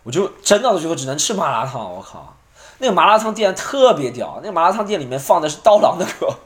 [0.02, 2.36] 我就真到最后只能吃麻辣烫，我靠，
[2.78, 6.38] 那个麻辣烫店特别屌，那个麻辣烫店里面放的是刀郎的歌。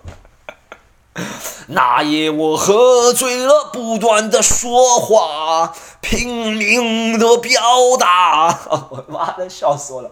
[1.68, 7.60] 那夜我喝醉了，不断的说话，拼命的表
[7.98, 8.58] 达。
[8.90, 10.10] 我妈的笑死我了！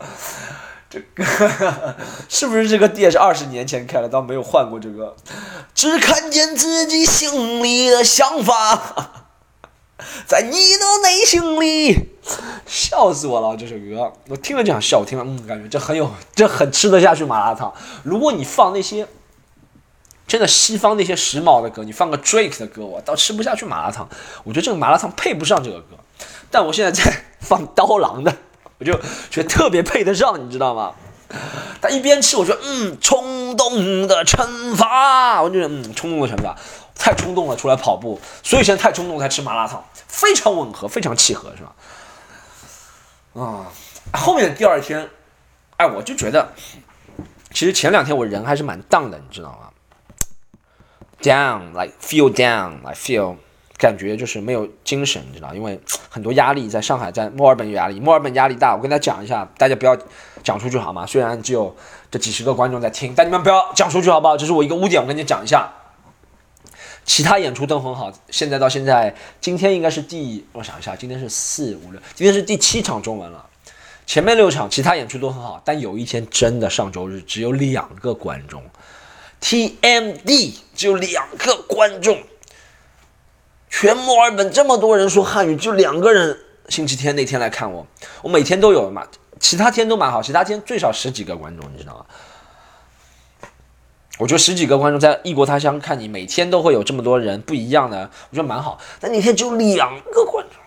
[0.91, 1.97] 这个
[2.29, 4.09] 是不是这个店是二十年前开的？
[4.09, 5.17] 倒没有换过这个。
[5.75, 9.30] 只看见自己心里的想法，
[10.27, 12.09] 在你的内心里，
[12.67, 13.57] 笑死我了！
[13.57, 17.73] 这首歌我听了就想笑，我听了嗯，感觉这很有，这很吃得下去麻辣烫。
[18.03, 19.07] 如果你放那些。
[20.27, 24.09] 真的，西方那些时髦的歌，你放个 Drake 的歌，我倒吃不下去麻辣烫。
[24.45, 25.97] 我觉得这个麻辣烫配不上这个歌，
[26.53, 28.33] 但我现在在 放刀郎的，
[28.79, 28.93] 我就
[29.29, 30.93] 觉得特别配得上，你知道吗？
[31.83, 36.57] 他一边吃，我说嗯，冲动的惩罚，我觉得嗯，冲动的惩罚
[37.01, 41.75] 太冲动了，出来跑步，所以现在太冲动才吃麻辣烫，非常吻合，非常契合，是吧？
[43.43, 43.67] 啊，
[44.13, 45.09] 后面第二天，
[45.79, 46.53] 哎，我就觉得，
[47.53, 49.71] 其实前两天我人还是蛮荡的，你知道吗
[51.23, 53.37] ？Down, like feel down, like feel，
[53.79, 55.55] 感觉就是没有精神，你知道？
[55.55, 58.77] 因为很多压力，在上海，在墨尔本有压力，墨尔本压力大。
[58.77, 59.97] 我跟大家讲一下，大家不要
[60.43, 61.07] 讲出去好吗？
[61.07, 61.75] 虽然只有
[62.11, 64.37] 这几十个观众在听，但你们不要讲出去好不好？
[64.37, 65.73] 这是我一个污点，我跟你讲一下。
[67.11, 73.45] 其他演出都很好，现在到现在，今天应该是第，我想一下，今天是四五六，今天是第七场中文了。
[74.07, 78.63] 前面六场其他演出都很好，但有一天真的上周日只有两个观众。
[79.41, 82.23] TMD 只有两个观众，
[83.69, 86.39] 全墨尔本这么多人说汉语，就两个人。
[86.69, 87.85] 星期天那天来看我，
[88.23, 89.05] 我每天都有嘛，
[89.41, 92.07] 其他天都蛮好，其他天最少十几个观众，你知道吗？
[94.21, 98.79] 我觉得十几个观众在异国他乡看你，每天都会有这么多人不一样的，我觉得蛮好。
[99.01, 100.59] 但那天只有两个观众，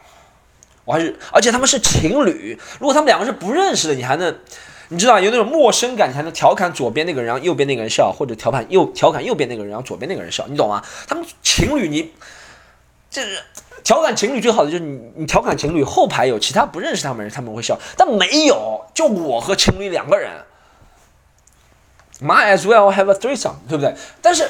[0.86, 4.36] 我还是，而且他们是情侣，如果他们两个是不认识的，你还能。
[4.90, 10.84] 你知道有那种陌生感，才能调侃左边那个人，然后右边那个人笑，或者调侃右调侃右边那个人，然后左边那个人笑，你懂吗？
[11.08, 12.12] 他们情侣，你
[13.10, 13.40] 这是
[13.84, 20.30] 调侃情侣最好的就是你，你调侃情侣后排有其他不认识他们人，他们会笑，但没有，就我和情侣两个人
[22.24, 23.94] ，might as well have a threesome，对不对？
[24.22, 24.50] 但是，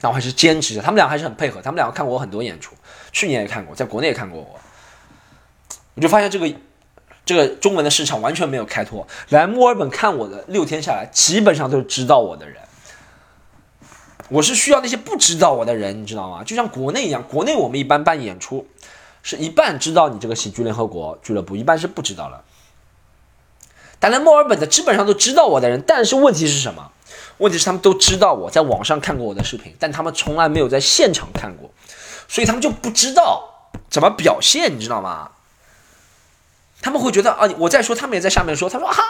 [0.00, 2.74] 那我还是坚持着，他们俩还是很配合，他们两个看过我很多演出，
[3.12, 4.58] 去年也看过，在国内也看过我，
[5.94, 6.52] 我就发现这个。
[7.24, 9.06] 这个中文的市场完全没有开拓。
[9.28, 12.56] 来墨尔本看我的六天下来，基本上都是知道我的人。
[14.30, 16.42] 我是需要那些不知道我的人，你知道吗？
[16.42, 18.66] 就像国内一样，国内我们一般办演出，
[19.22, 22.42] 是一半知道你这个喜剧联合国俱乐部，一半是不知道了。
[24.00, 26.92] 但来墨尔本的基本上都知道我的人，但是问题是什么？
[27.38, 31.70] 问题是他们都知道我在网上看过我的视频，但他们从来没有在现场看过，
[32.26, 35.30] 所以他们就不知道怎么表现，你知道吗？
[36.80, 38.68] 他们会觉得啊，我在说，他们也在下面说。
[38.70, 39.02] 他说哈，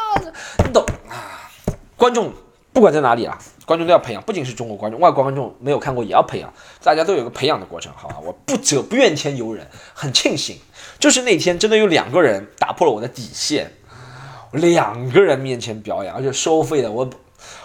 [0.65, 1.51] 你懂啊？
[1.97, 2.33] 观众
[2.73, 8.17] 不管在哪里啊，观众都要培养，不仅是中国观众，外国观众没有看过也要培养，大家都有个培养的过程，好吧？
[8.23, 10.59] 我不责不怨天尤人，很庆幸，
[10.99, 13.71] 就是那天真的有两个人打破了我的底线，
[14.53, 17.09] 两个人面前表演，而且收费的，我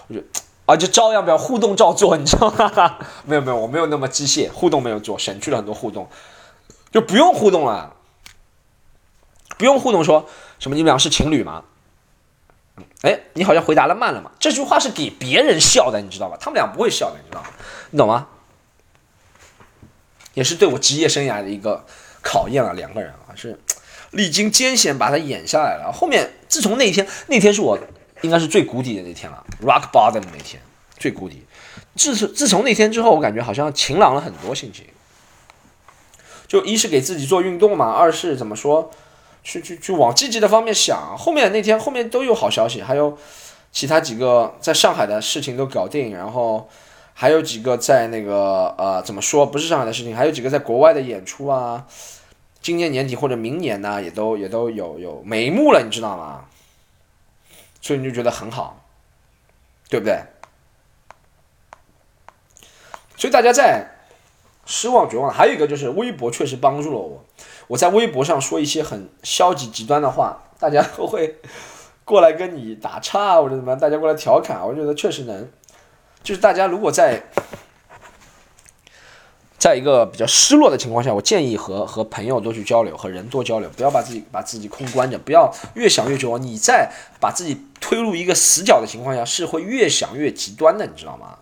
[0.07, 0.21] 我就
[0.65, 2.97] 啊，就照样表互动照做，你知道吗？
[3.25, 6.07] 没有没有，我没有那么机械，互动没有做，省去了很多互动，
[6.91, 7.95] 就不用互动了。
[9.57, 10.27] 不用互动，说
[10.59, 11.63] 什么你们俩是情侣吗？
[13.03, 14.31] 哎，你好像回答的慢了嘛。
[14.39, 16.37] 这句话是给别人笑的，你知道吧？
[16.39, 17.49] 他们俩不会笑的，你知道吗？
[17.91, 18.27] 你懂吗？
[20.33, 21.85] 也是对我职业生涯的一个
[22.23, 22.73] 考验啊。
[22.73, 23.59] 两个人啊，是
[24.09, 25.91] 历经艰险把它演下来了。
[25.93, 27.75] 后面自从那天，那天是我
[28.21, 30.61] 应该是最谷底的那天了，rock bottom 那天，
[30.99, 31.43] 最谷底。
[31.95, 34.85] 自从自从那天之后，我感觉好像晴朗了很多心情。
[36.47, 38.91] 就一是给自己做运动嘛，二是怎么说？
[39.43, 43.17] 去去去往积极的方面想，后面那天后面都有好消息，还有
[43.71, 46.69] 其他几个在上海的事情都搞定，然后
[47.15, 51.87] 还有几个在那个呃怎么说不是上海的事情，还有几个在国外的演出啊，
[52.63, 56.45] 今年年底或者明年呢也都也都有有眉目了，你知道吗？
[57.81, 58.85] 所以你就觉得很好，
[59.89, 60.23] 对不对？
[63.17, 63.85] 所以大家在
[64.65, 67.25] 失望绝望，还有一个就是微博确实帮助了我。
[67.67, 71.39] 我在微博上说一些很消极极端的话，大家 都会
[72.05, 75.49] 过来跟你打岔或者怎么样，大家过来调侃，我觉得确实能，
[76.23, 77.21] 就是大家如果在
[79.63, 86.41] 在一个比较失落的情况下，我建议和和朋友多去交流，和人多交流，不要把自己把自己空关着，不要越想越绝望。
[86.41, 91.37] 你在把自己推入一个死角的情况下，是会越想越极端的，你知道吗？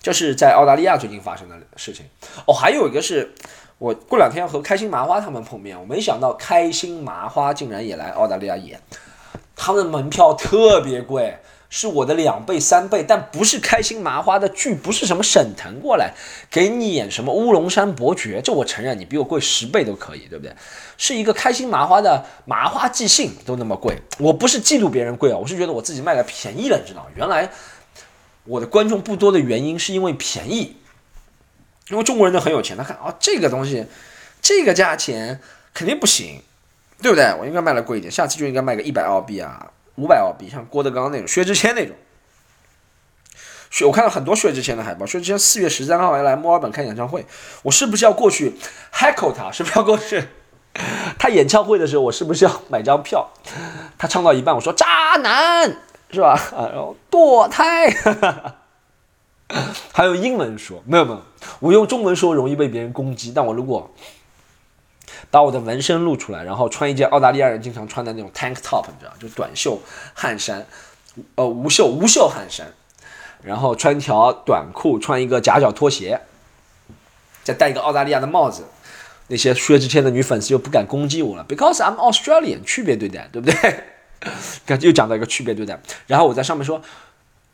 [0.00, 2.06] 这是在澳大利亚最近发生的事情。
[2.46, 3.34] 哦，还有一个是。
[3.76, 8.78] 我过两天要和开心麻花他们碰面，我没想到开心麻花竟然也来澳大利亚演，
[9.56, 11.38] 他们的门票特别贵，
[11.70, 16.12] 是我的两倍三倍，但不是开心麻花的剧，不是什么沈腾过来
[16.50, 20.54] 给你演什么乌龙山伯爵，这我承认你比我贵十倍都可以，对不对？
[20.98, 27.06] 是一个开心麻花的麻花即兴都那么贵，我不是嫉妒别人贵啊，我是觉得我自己卖的便宜了，你知道？
[27.14, 27.48] 原来
[28.44, 30.76] 我的观众不多的原因是因为便宜。
[31.88, 33.84] 因为中国人都很有钱，他看啊这个东西，
[34.40, 35.40] 这个价钱
[35.74, 36.40] 肯定不行，
[37.02, 37.34] 对不对？
[37.40, 41.94] 我应该卖的贵一点，下次就应该卖个一百澳币啊，五百澳币，像郭德纲那种、薛之谦那种。
[43.86, 47.24] 我看到很多薛之谦的海报，薛之谦四月十三号要来墨尔本开演唱会，
[47.62, 48.54] 我是不是要过去
[48.92, 49.52] heckle 他？
[49.52, 50.24] 是不是要过去？
[51.18, 53.28] 他演唱会的时候，我是不是要买张票？
[53.98, 54.86] 他唱到一半，我说渣
[55.22, 55.76] 男
[56.10, 56.40] 是吧？
[56.52, 57.94] 然后堕胎。
[59.92, 61.20] 还有英文说没有没有，
[61.58, 63.92] 我用中文说容易被别人攻击，但我如果
[65.30, 69.80] 把我的纹身露出来，然后穿一件澳大利亚人经常穿的那种 tank top，你知道，就短袖
[70.14, 70.66] 汗衫，
[71.36, 72.66] 呃无袖无袖汗衫，
[73.42, 76.20] 然后穿条短裤，穿一个夹脚拖鞋，
[77.44, 78.64] 再戴一个澳大利亚的帽子，
[79.28, 83.84] 那些薛之谦的女粉丝又不敢攻击我了，because I'm Australian，区别对待，对不对？
[84.66, 86.82] 刚又讲到一个区别对待，然后我在上面说。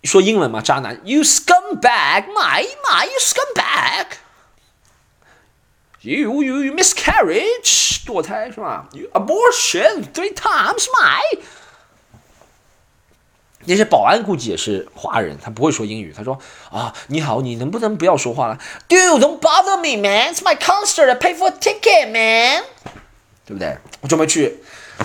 [0.04, 4.06] 说英文嘛，渣男，You scumbag, my my, you scumbag,
[6.10, 11.40] you you miscarriage，堕胎是吧？You abortion three times, my。
[13.68, 16.14] 那些保安估计也是华人，他不会说英语。
[16.16, 16.38] 他说
[16.70, 20.32] 啊，你好，你能不能不要说话了？Dude, don't bother me, man.
[20.32, 21.10] It's my concert.
[21.10, 22.62] I pay for ticket, man.
[23.44, 23.76] 对不对？
[24.00, 24.58] 我准备去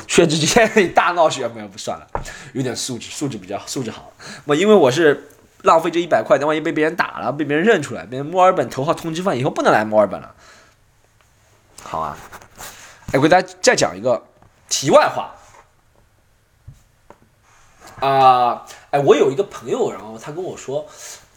[0.07, 2.07] 薛之谦大闹学，没有不算了，
[2.53, 4.11] 有点素质，素质比较素质好。
[4.45, 5.27] 我因为我是
[5.63, 10.35] 浪费这一百块，等万一被别人打了，被别人认出来，别人墨尔本头号通缉犯，以后不能来墨尔本了。
[11.83, 12.17] 好啊，
[13.07, 14.23] 哎，我给大家再讲一个
[14.69, 15.31] 题外话。
[17.99, 20.83] 啊，哎，我有一个朋友，然后他跟我说，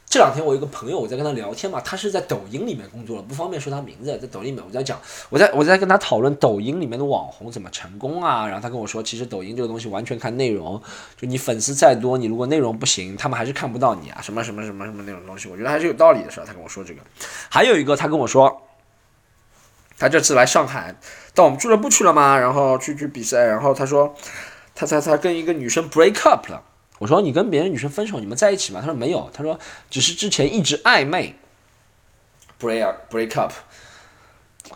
[0.07, 10.80] 这两天我一个朋友，我在跟他聊天嘛，他是在抖音里面工作了，不方便说他名字，在抖音里面，我在讲，我在我在跟他讨论抖音里面的网红怎么成功啊，然后他跟我说，其实抖音这个东西完全看内容，
[11.18, 16.44] 就你粉丝再多，你如果内容不行，他们还是看不到你啊，什么什么什么什么那种东西，我觉得还是有道理的，是吧？
[16.46, 17.02] 他跟我说这个，
[17.50, 18.62] 还有一个，他跟我说，
[19.98, 20.94] 他这次来上海
[21.35, 24.14] 到我们俱乐部去了嘛，然后去去比赛，然后他说。
[24.76, 26.61] 他他他跟一个女生 break up 了，
[26.98, 28.80] 我说你跟别的女生分手，你们在一起吗？
[28.80, 29.57] 他说没有，他说
[29.88, 31.37] 只是之前一直暧昧
[32.61, 33.52] ，break break up，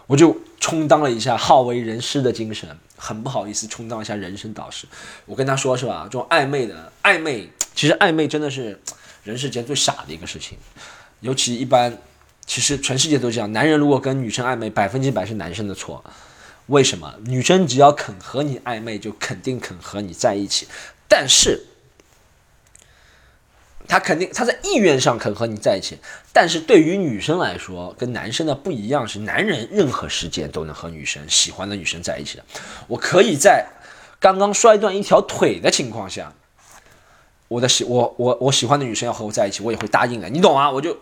[0.06, 4.86] 我就充当了一下好为人师的精神，很不好意思充当一下人生导师。
[5.26, 8.80] 我跟他说是吧，这种暧昧的暧昧，其实暧昧真的是
[9.24, 10.56] 人世间最傻的一个事情，
[11.18, 11.98] 尤其一般，
[12.48, 16.02] 其实全世界都这样，男人如果跟女生暧昧，百分之百是男生的错。
[16.68, 20.66] 为什么女生只要肯和你暧昧，就肯定肯和你在一起？
[21.06, 21.66] 但是，
[23.86, 25.98] 他肯定他在意愿上肯和你在一起。
[26.32, 32.44] 但是对于女生来说，跟男生的不一样是，男人任何时间都能和女生喜欢的女生在一起的。
[32.86, 33.66] 我可以在
[34.18, 36.32] 刚刚摔断一条腿的情况下，
[37.48, 40.30] 我的喜我我我喜欢的女生要和我在一起，我也会答应的。
[40.30, 40.70] 你懂吗？
[40.70, 40.96] 我就。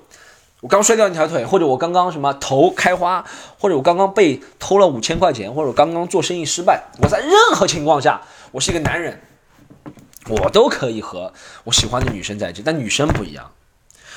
[0.67, 3.25] 我刚摔掉一条腿，或者我刚刚什么头开花，
[3.57, 9.23] 或者我刚刚被偷了五千块钱，或者我刚刚做生意失败，我在任何情况下，我是一个男人，
[10.27, 12.63] 我都可以和我喜欢的女生在一起。
[12.65, 13.53] 但女生不一样，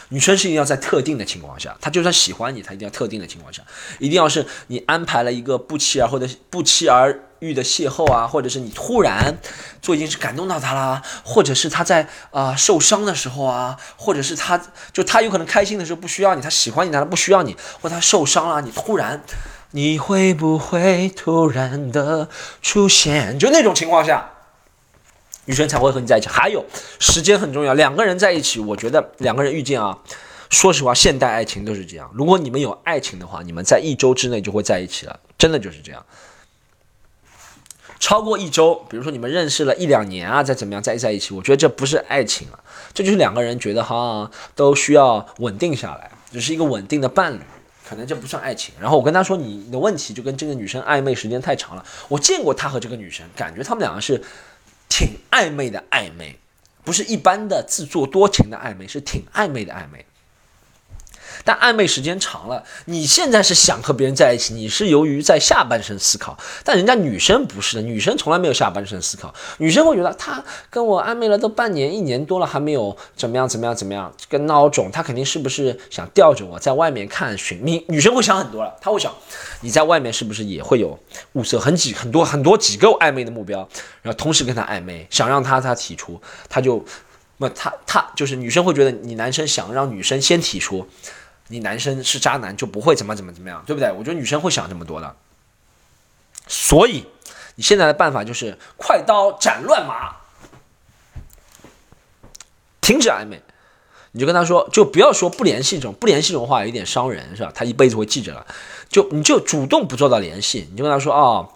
[0.08, 3.62] 女生是一定要在特定的情况下，她就算喜欢你，她一定要特定的情况下，
[4.00, 7.29] 一定要是你安排了一个不期而或者不期而。
[7.39, 9.38] 遇的邂逅啊，或者是你突然
[9.82, 14.62] 做一件事感动到他啦，或者是他在啊受伤的时候啊，或者是他
[14.93, 19.23] 就他有可能开心的时候不需要你，他喜欢你，他不需要你，或他受伤了，你突然
[19.71, 22.28] 你会不会突然的
[22.62, 23.38] 出现？
[23.38, 24.32] 就那种情况下，
[25.45, 26.28] 女生才会和你在一起。
[26.28, 26.65] 还有
[26.99, 29.99] 时间很重要，两个人在一起，我觉得两个人遇见啊，
[30.49, 32.10] 说实话，现代爱情都是这样。
[32.13, 36.04] 如果你们有爱情的话，你们在一周之内就会在一起了，真的就是这样。
[38.00, 42.60] 超过一周，比如说你们认识了一两年啊，再怎么样再在一起，我觉得这不是爱情了，
[42.94, 47.42] 这就是两个人觉得哈都需要稳定下来，只是一个稳定的伴侣，
[47.88, 48.74] 可能这不算爱情。
[48.80, 51.86] 然后我跟他说，你的问题就跟这个女生暧昧时间太长了。
[52.08, 54.24] 我见过他和这个女生，感觉他们两个是
[54.88, 56.40] 挺暧昧的暧昧，
[56.86, 60.06] 不是一般的自作多情的暧昧，是挺暧昧的暧昧。
[61.43, 77.58] 但暧昧时间长了，你现在是想和别人在一起，你是由于在下半身思考，但人家女生不是的，女生从来没有下半身思考，女生会觉得他跟我暧昧了都半年、一年多了，还没有怎么样怎么样怎么样，跟孬种，他肯定是不是想吊着我在外面看寻？
[77.60, 79.13] 觅女生会想很多了，她会想
[79.62, 80.97] 你在外面是不是也会有
[81.34, 83.60] 物色很几很多很多几个暧昧的目标，
[84.02, 86.84] 然后同时跟他暧昧，想让他他提出，他就
[87.38, 90.88] 那他他就是女生会觉得你男生想让女生先提出。
[91.50, 93.92] 你男生是渣男就不会怎么怎么怎么样，对不对？
[93.92, 95.16] 我觉得女生会想这么多的，
[96.48, 97.06] 所以
[97.56, 100.16] 你现在的办法就是快刀斩乱麻，
[102.80, 103.42] 停止暧昧，
[104.12, 107.52] 你就跟他说，就不要说不联系这种不联系这种话，有点伤人，是吧？
[107.54, 108.46] 他一辈子会记着了，
[108.88, 111.50] 就你就主动不做到联系，你就跟他说啊，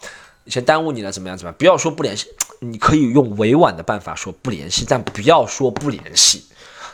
[0.43, 1.57] 以前耽误你了，怎么样怎么样？
[1.57, 2.27] 不要说不联系，
[2.59, 6.47] 你可以用委婉的办法说不联系，但不要说不联系。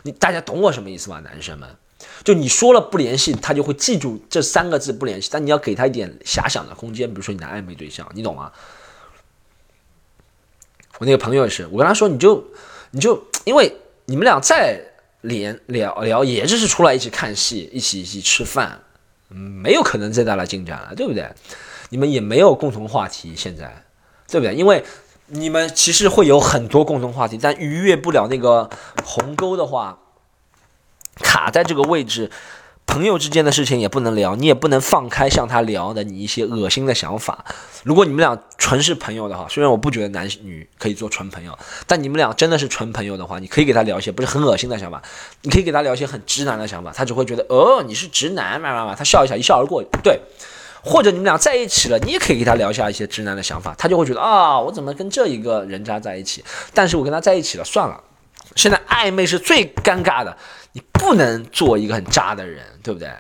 [0.04, 1.76] 你大家懂我什么意思吗，男生们？
[2.24, 5.30] 就你说了不联系，他就会记住这三个字不联系。
[5.32, 8.52] 但你要给他一点遐想的空间，比如说你的暧昧对象，你懂吗？
[10.98, 12.44] 我那个朋友也是，我跟他说，你就
[12.92, 13.74] 你就因为
[14.06, 14.82] 你们俩再
[15.22, 18.82] 连聊聊，也就是出来一起看戏，一起一起吃饭，
[19.30, 21.32] 没有可能再带来进展了，对不对？
[21.90, 23.86] 你们也没有共同话题，现在
[24.28, 24.54] 对不对？
[24.54, 24.84] 因为
[25.28, 28.70] 你们其实会有很多共同话题，但逾越不了那个
[29.06, 30.00] 鸿沟的话。
[31.22, 32.30] 卡在这个位置，
[32.86, 37.46] 朋友之间的事情也不能聊，你也不能放开向他聊的你一些恶心的想法。
[37.84, 45.02] 如果你们俩纯是朋友的话，虽然我不觉得男女可以做纯朋友，但你们俩真的是纯朋友的话，你可以给他聊一些不是很恶心的想法，
[45.44, 49.84] 你可以给他聊一些很直男的想法，他只会觉得哦你是直男慢慢慢，他笑一下一笑而过。
[50.04, 50.20] 对，
[50.84, 56.44] 或者你们俩在一起了，你也可以给他聊一下一些直男的想法，他就会觉得啊我怎么跟这一个人渣在一起？
[56.74, 58.04] 但是我跟他在一起了，算了。
[58.56, 60.37] 现在暧昧是最尴尬的，
[60.73, 63.12] 你不能做一个很渣的人，对不对？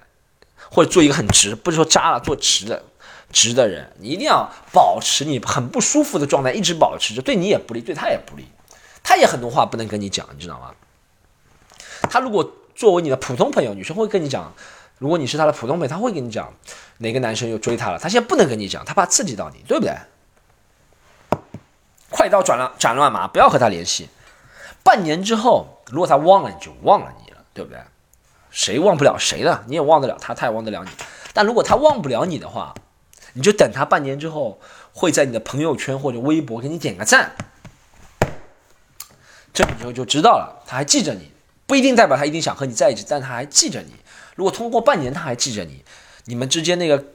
[0.71, 2.83] 或者做一个很直，不是说渣了，做直的
[3.31, 8.45] 直的人，你一定要保持你很不舒服的状态，一直保持着，对你也不利，对他也不利。
[9.01, 10.71] 他也很多话不能跟你讲，你知道吗？
[12.09, 14.51] 他如果作为你的普通朋友，女生会跟你讲；
[14.97, 16.53] 如果你是他的普通朋友，他会跟你讲
[16.97, 17.97] 哪个男生又追她了。
[17.97, 19.95] 他现在不能跟你讲，他怕刺激到你，对不对？
[22.09, 24.09] 快刀斩乱斩乱麻，不要和他联系。
[24.83, 27.79] 半年之后，如果他忘了你就忘了你了，对不对？
[28.51, 29.63] 谁忘不了谁的？
[29.67, 30.89] 你也忘得了他，他也忘得了你。
[31.33, 32.73] 但如果他忘不了你的话，
[33.33, 34.59] 你就等他半年之后
[34.91, 37.35] 会在你的朋友圈或者微博给你点个赞，
[39.53, 41.31] 这你就就知道了，他还记着你，
[41.67, 43.93] 不一定代表他一定想和你在一起，但他还记着你。
[44.35, 45.83] 如果通过半年他还记着你，
[46.25, 47.05] 你们之间那个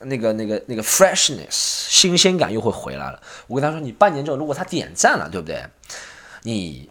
[0.00, 3.22] 那个那个那个 freshness 新鲜感又会回来了。
[3.46, 5.64] 我跟他说，你半年之后如果他点赞了，对不对？
[6.42, 6.90] 你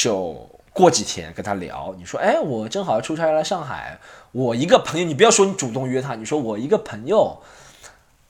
[0.00, 0.48] 就。
[0.72, 3.98] 过几天跟他聊，你说，哎，我正好出差来上海，
[4.30, 7.42] 我一个朋友，你不要说你主动约他，你说我一个朋友，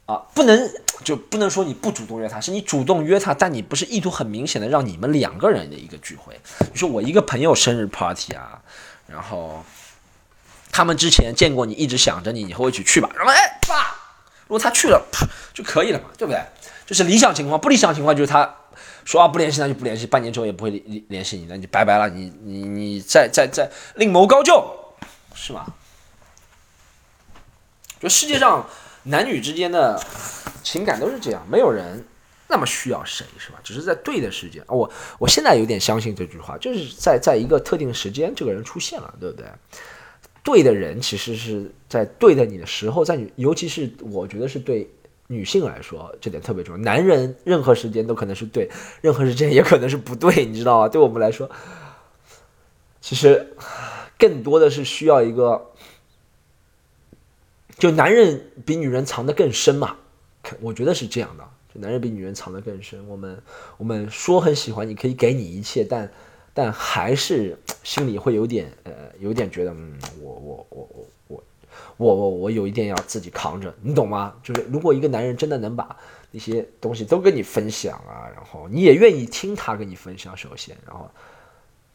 [0.07, 0.71] 啊，不能
[1.05, 6.41] 就不能说你不主动约他，是你主动约他，但你不是意图很明显的让你们两个人的一个聚会。
[6.73, 8.63] 你说我一个朋友生日 party 啊，
[9.07, 9.63] 然后
[10.73, 13.11] 他们之前见过你，一直想着你，你和我一起去吧。
[13.15, 13.95] 然后哎，爸，
[14.49, 15.07] 如果他去了
[15.53, 16.43] 就可以了嘛，对不对？
[16.87, 18.57] 就是理想情况，不理想情况就是他。
[19.11, 24.95] 说啊不联系那就不联系，半年之后也不会联联系你，那你拜拜了，你你你再再再另谋高就，
[25.35, 25.67] 是吧？
[27.99, 28.65] 就世界上
[29.03, 30.01] 男女之间的
[30.63, 32.07] 情感都是这样，没有人
[32.47, 33.59] 那么需要谁，是吧？
[33.65, 34.63] 只是在对的时间。
[34.69, 34.89] 我
[35.19, 39.45] 我现在有点相信这句话，就是在在一个特定时间，这个人出现了，对不对？
[40.45, 44.89] 对的人其实是在对的你的时候，在你尤其是我觉得是对。
[45.33, 46.83] 女性来说，这点特别重要。
[46.83, 48.69] 男人任何时间都可能是对，
[49.01, 50.89] 任何时间也可能是不对，你知道吗？
[50.89, 51.49] 对我们来说，
[53.01, 53.55] 其实
[54.19, 55.71] 更多的是需要一个，
[57.79, 59.97] 就男人比女人藏得更深嘛。
[60.61, 63.07] 我觉得是这样的，就男人比女人藏得更深。
[63.07, 63.41] 我们
[63.77, 66.11] 我们说很喜欢你，可以给你一切，但
[66.53, 71.07] 但还是心里会有点呃，有点觉得，嗯，我我我我。
[71.97, 74.35] 我我我有一点要自己扛着，你懂吗？
[74.43, 75.97] 就是如果一个男人真的能把
[76.31, 81.11] 那些东西都跟你分享啊，然后你也愿意听他跟你分享，首先，然后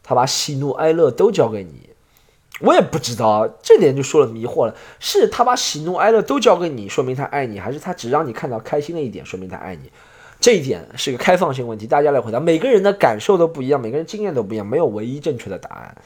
[0.03, 1.89] 他把喜怒哀乐都交给你，
[2.59, 9.91] 我也不知道这点就说了迷惑了，是他把喜怒哀乐都交给你，说明他爱你，还是他只让你看到开心的一点，说明他爱你？
[10.39, 12.39] 这一点是个开放性问题，大家来回答。
[12.39, 15.97] 每个人的感受都不一样，每个人经验都不一样，没有唯一正确的答案。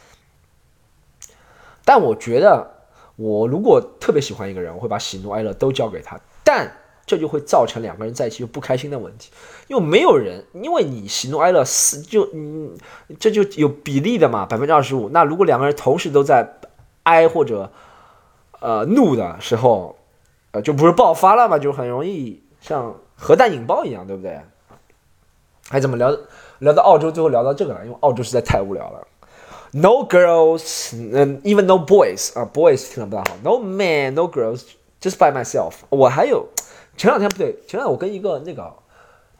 [1.83, 2.78] 但我觉得。
[3.19, 6.71] 我如果特别喜欢一个人，我会把喜怒哀乐都交给他，但
[7.05, 9.29] 这就会造成两个人在一起就不开心的问题，
[9.67, 12.77] 因为没有人，因为你喜怒哀乐四就嗯，
[13.19, 15.09] 这就有比例的嘛，百分之二十五。
[15.09, 16.59] 那如果两个人同时都在
[17.03, 17.69] 哀或者
[18.61, 19.97] 呃怒的时候，
[20.51, 24.39] 呃就不是爆发了嘛，就很容易像核弹引爆一样，对不对？
[25.67, 26.15] 还怎么聊
[26.59, 29.07] 聊到澳洲，最后聊到这个了，因为澳洲实在太无聊了。
[29.71, 33.37] No girls, 嗯，even no boys 啊，boys 听得不大好。
[33.43, 34.63] No man, no girls,
[34.99, 35.73] just by myself。
[35.89, 36.47] 我还有
[36.97, 38.73] 前两天不对，前两天我跟一个那个，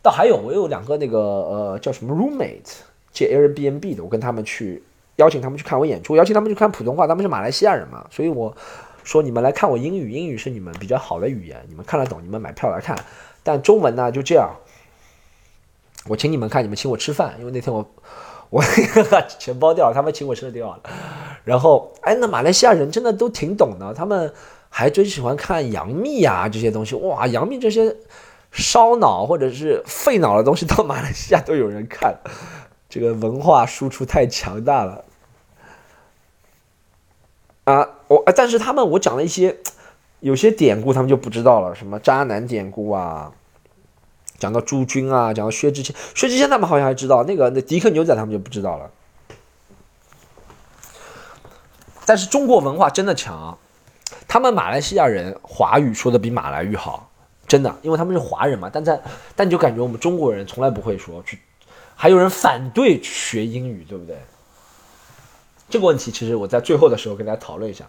[0.04, 2.72] 倒还有我有两个那个呃叫什么 roommate
[3.12, 4.84] 借 Airbnb 的，我跟他们去
[5.16, 8.56] 邀请他们去看我演出，邀请他们去看普通话，他们是马来西亚人嘛，所以我
[9.04, 12.96] 说你们来看我英语，英语是你们比较好的语言，你们看得懂，你们买票来看。
[13.42, 14.52] 但中文呢就这样，
[16.08, 17.84] 我请你们看，你们请我吃饭，因为那天我。
[18.50, 18.64] 我
[19.38, 20.80] 钱包掉了，他们请我吃的掉了。
[21.44, 24.34] 然后，哎，那马来西亚人真的都挺懂的，他们
[24.70, 26.96] 还真喜欢看杨幂呀这些东西。
[26.96, 27.96] 哇，杨幂这些
[28.52, 32.18] 烧脑或者是费脑的东西，到马来西亚都有人看，
[32.90, 35.06] 这个文化输出太强大了。
[37.66, 39.58] 啊，我但是他们我讲了一些
[40.22, 43.32] 有些典故，他们就不知道了，什么渣男典故啊。
[44.40, 48.90] 讲到朱军啊，讲到薛之谦，薛之谦他们好像还知道，那个那迪克牛仔他们就不知道了。
[52.06, 53.58] 但是中国文化真的强，
[54.28, 57.12] 他们马来西亚人华语说的比马来语好，
[57.48, 58.70] 真的，因为他们是华人嘛。
[58.74, 59.00] 但在
[59.36, 61.38] 但你就感觉我们中国人从来不会说，去
[61.96, 64.18] 还有人反对学英语，对不对？
[65.70, 67.86] 这个问题其实我在最后的时候跟大家讨论一下，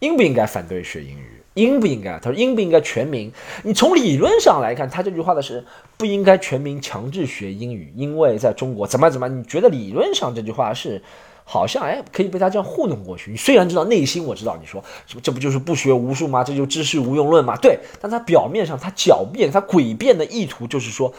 [0.00, 1.42] 应不应该反对学英语？
[1.54, 2.18] 应不应该？
[2.18, 3.32] 他说应不应该全民？
[3.62, 5.64] 你从理论上来看，他这句话的是
[5.96, 9.26] 不应该全民强制学英语，因为在中国怎么怎么？
[9.28, 11.02] 你觉得理论上这句话是
[11.44, 13.30] 好像哎可以被他这样糊弄过去？
[13.30, 16.44] 你虽然知道内心我知道你说什么，这不就是不学无术吗？
[16.44, 17.56] 这就知识无用论吗？
[17.56, 21.10] 对，但他表面上他狡辩，他诡辩的意图就是说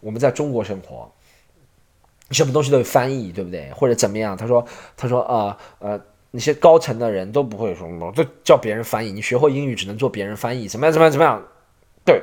[0.00, 1.10] 我们在中国生活，
[2.30, 3.70] 什么东西都有翻译，对不对？
[3.74, 4.36] 或者怎么样？
[4.36, 6.00] 他说，他说，呃呃，
[6.32, 9.12] 那些高层的人都不会说，都叫别人翻译。
[9.12, 10.92] 你学会英语只能做别人翻译，怎么样？
[10.92, 11.12] 怎么样？
[11.12, 11.42] 怎么样？
[12.04, 12.22] 对。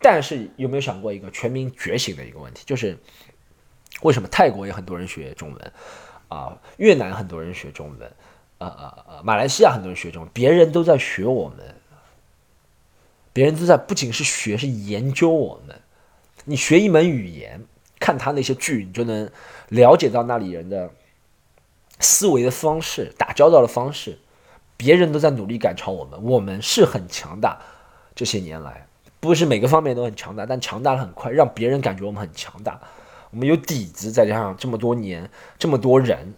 [0.00, 2.62] 但是有没有想过一个全民觉醒的一个问题？
[2.64, 2.96] 就是
[4.02, 5.72] 为什么泰国也很多人学中文
[6.28, 6.56] 啊？
[6.78, 8.12] 越南很多人学中文，
[8.58, 11.74] 呃呃呃，马来西亚很多人学中文，别人都在学我们，
[13.32, 15.78] 别人都在不仅是学，是研究我们。
[16.44, 17.60] 你学一门语言。
[18.02, 19.30] 看他那些剧，你就能
[19.68, 20.90] 了解到那里人的
[22.00, 24.18] 思维的方式、打交道的方式。
[24.76, 27.60] 别人都在努力赶超我们，我们是很强大。
[28.14, 28.86] 这些年来，
[29.20, 32.80] 不是每个方面都很强大，但强大的很快，让别人感觉我们很强大。
[33.30, 36.34] 我们有底子，再加上这么多年、这么多人、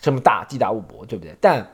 [0.00, 1.34] 这么大地大物博，对不对？
[1.40, 1.72] 但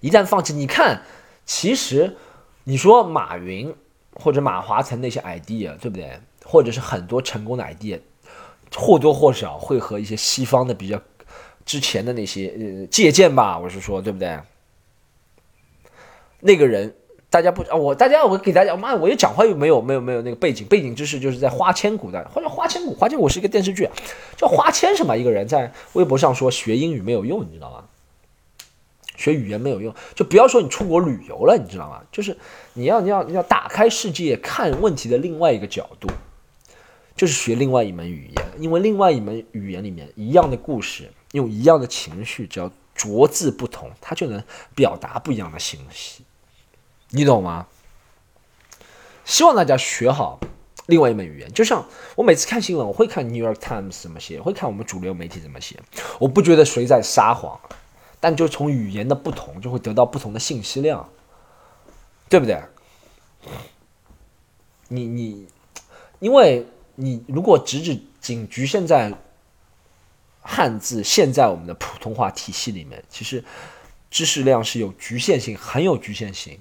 [0.00, 1.02] 一旦放弃，你看，
[1.46, 2.16] 其实
[2.64, 3.72] 你说马云
[4.14, 6.20] 或者马化腾那些 idea，对不对？
[6.44, 8.00] 或者是很多成功的 idea，
[8.74, 11.00] 或多或少会和一些西方的比较
[11.64, 14.38] 之前的那些呃借鉴吧，我是说，对不对？
[16.40, 16.94] 那个人，
[17.30, 23.88] 大家不啊，我大家我给大家，妈，我一讲话又没有没有没有那个背景背景知识，就是在花千骨的，或者花千骨，花千骨是一个电视剧，
[24.36, 27.84] 叫花千什么一个人在微博上说学英语没有用，你知道吗？
[29.16, 32.02] 学语言没有用，就不要说你出国旅游了，你知道吗？
[32.10, 32.36] 就是
[32.74, 36.08] 你要你要你要打开世界，看问题的另外一个角度。
[37.14, 44.42] 就是学另外一门语言，因为另外一门语言里面一样的故事，用一样的情绪，只要着字不同，它就能
[44.74, 46.24] 表达不一样的信息，
[47.10, 47.66] 你懂吗？
[49.24, 50.40] 希望大家学好
[50.86, 51.52] 另外一门语言。
[51.52, 55.80] 就像我每次看新闻，我会看《New York Times》怎么写，会看我们主流媒体怎么写。
[56.18, 57.60] 我不觉得谁在撒谎，
[58.20, 61.08] 但就从语言的不同，就会得到不同的信息量，
[62.28, 62.62] 对不对？
[64.88, 65.46] 你你，
[66.20, 66.66] 因为。
[66.94, 69.10] 你如果只只仅局限在
[70.42, 73.42] 汉字，现在我们的普通话体系里面，其实
[74.10, 76.58] 知识量是有局限性，很有局限性。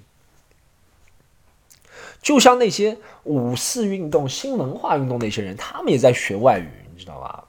[2.22, 7.46] 就像那些五四运动、新文化运动那些人，他们也在学外语，你知道吧？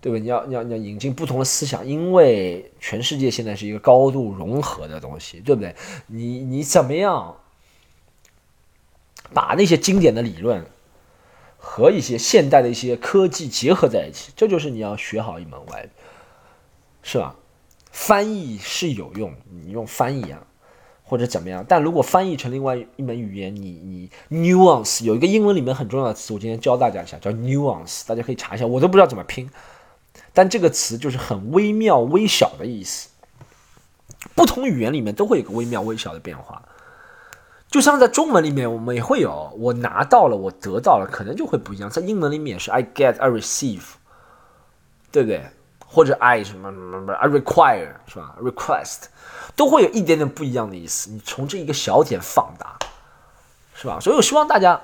[0.00, 0.18] 对吧？
[0.18, 5.74] 你要你要你要引进不同的思想，因为全世界现在是一个高度融合的东西，对不对？
[6.06, 7.36] 你你怎么样
[9.32, 10.64] 把那些经典的理论？
[11.66, 15.88] 和一些现代的一些科技结合在一起，这就是你要学好一门外语，
[17.02, 17.34] 是吧？
[17.90, 20.46] 翻译是有用，你用翻译啊，
[21.02, 21.64] 或者怎么样。
[21.66, 29.48] 但如果翻译成另外一门语言，你你 nuance 有一个英文里面很重要的词，我今天教大家一下，叫 nuance，大家可以查一下，我都不知道怎么拼。
[30.32, 33.08] 但这个词就是很微妙、微小的意思，
[34.34, 36.62] 不同语言里面都会有个微妙、微小的变化。
[37.74, 41.90] 就像在中文里面，我们也会有我拿到了，我得到了，可能就会不一样。
[41.90, 43.82] 在英文里面也是 I get, I receive，
[45.10, 45.44] 对不对？
[45.84, 49.06] 或者 I 什么什么什么 I require 是吧？request
[49.56, 51.10] 都会有一点点不一样的意思。
[51.10, 52.78] 你从这一个小点放大，
[53.74, 53.98] 是吧？
[53.98, 54.80] 所以我希望大家，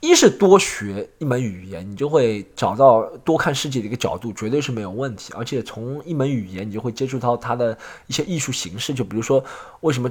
[0.00, 5.32] 一是多学一门语言，你就会找到多看世界的一个角度，绝对是没有问题。
[5.36, 7.78] 而且从一门语言，你就会接触到它的
[8.08, 9.44] 一些艺术形式，就比如说
[9.82, 10.10] 为什么。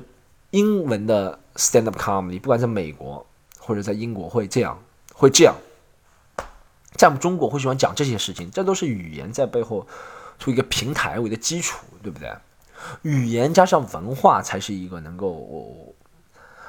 [0.55, 3.27] 英文的 stand up comedy，不管在美国
[3.59, 4.79] 或者在英国会这样，
[5.13, 5.53] 会这样，
[6.93, 9.85] 在我们中国会喜欢讲这些事情，这都是语言在背后
[10.39, 12.33] 出一个平台为的基础，对不对？
[13.01, 15.93] 语言加上文化才是一个能够我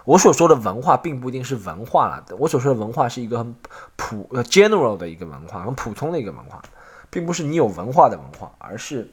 [0.04, 2.24] 我所说的文化，并不一定是文化了。
[2.40, 3.54] 我所说的文化是一个很
[3.94, 6.60] 普呃 general 的一个文化，很普通的一个文化，
[7.08, 9.08] 并不是你有文化的文化，而是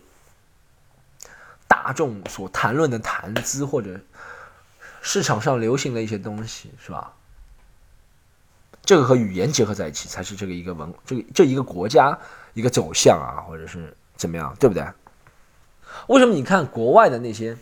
[1.67, 3.99] 大众所谈论的谈资或者。
[5.05, 7.13] 市场上流行的一些东西是吧？
[8.85, 12.17] 这个和语言结合在一起，才是这个一个文这个这一个国家
[12.53, 14.85] 一个走向啊，或者是怎么样，对不对？
[16.07, 17.57] 为什么你看国外的那些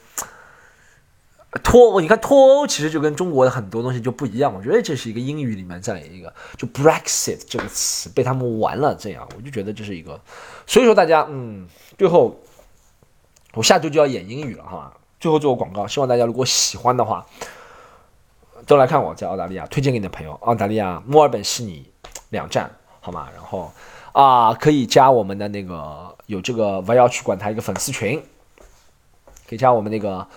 [1.63, 4.53] 脱，你看脱欧其实就跟中国的很多东西就不一样。
[4.53, 10.21] 我觉得这是一个英语里面这样一个，就 Brexit 这个词被他们玩了，这样我就觉得这是一个。
[10.65, 11.67] 所以说大家，嗯，
[11.97, 12.39] 最后
[13.53, 14.93] 我下周就要演英语了，好吧？
[15.21, 17.23] 最后做个广告，希望大家如果喜欢的话，
[18.65, 20.33] 都来看我在澳大利亚，推荐给你的朋友。
[20.41, 21.85] 澳大利亚墨尔本悉尼
[22.31, 22.69] 两站，
[22.99, 23.29] 好吗？
[23.35, 23.71] 然后
[24.13, 28.19] 啊，可以加我们的那个有这个 V 要去管他一个粉丝群，
[29.47, 30.27] 可以加我们那个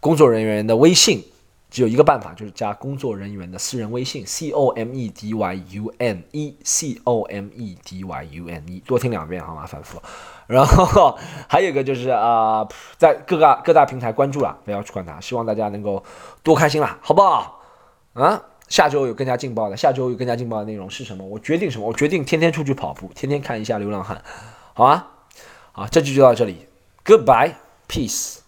[0.00, 1.22] 工作人员的微信，
[1.68, 8.68] 只有一个办法，就是加工作人员的私人微信，C O M E D Y U N E，C O M E D Y U N
[8.68, 9.66] E，多听两遍好吗？
[9.66, 10.00] 反复。
[10.46, 15.20] 然后还有一个就是啊，在各个各大平台关注了，不要去管它。
[15.20, 16.04] 希望大家能够
[16.42, 17.60] 多开心啦，好不好？
[18.14, 21.26] 啊，下周有更加劲爆的，下周有更加劲爆的内容是什么？
[21.26, 21.86] 我决定什么？
[21.86, 24.22] 我决定天天出去跑步，天天看一下流浪汉，
[24.72, 25.06] 好吗？
[25.72, 26.68] 好，这期就到这里
[27.04, 28.45] ，Goodbye，Peace。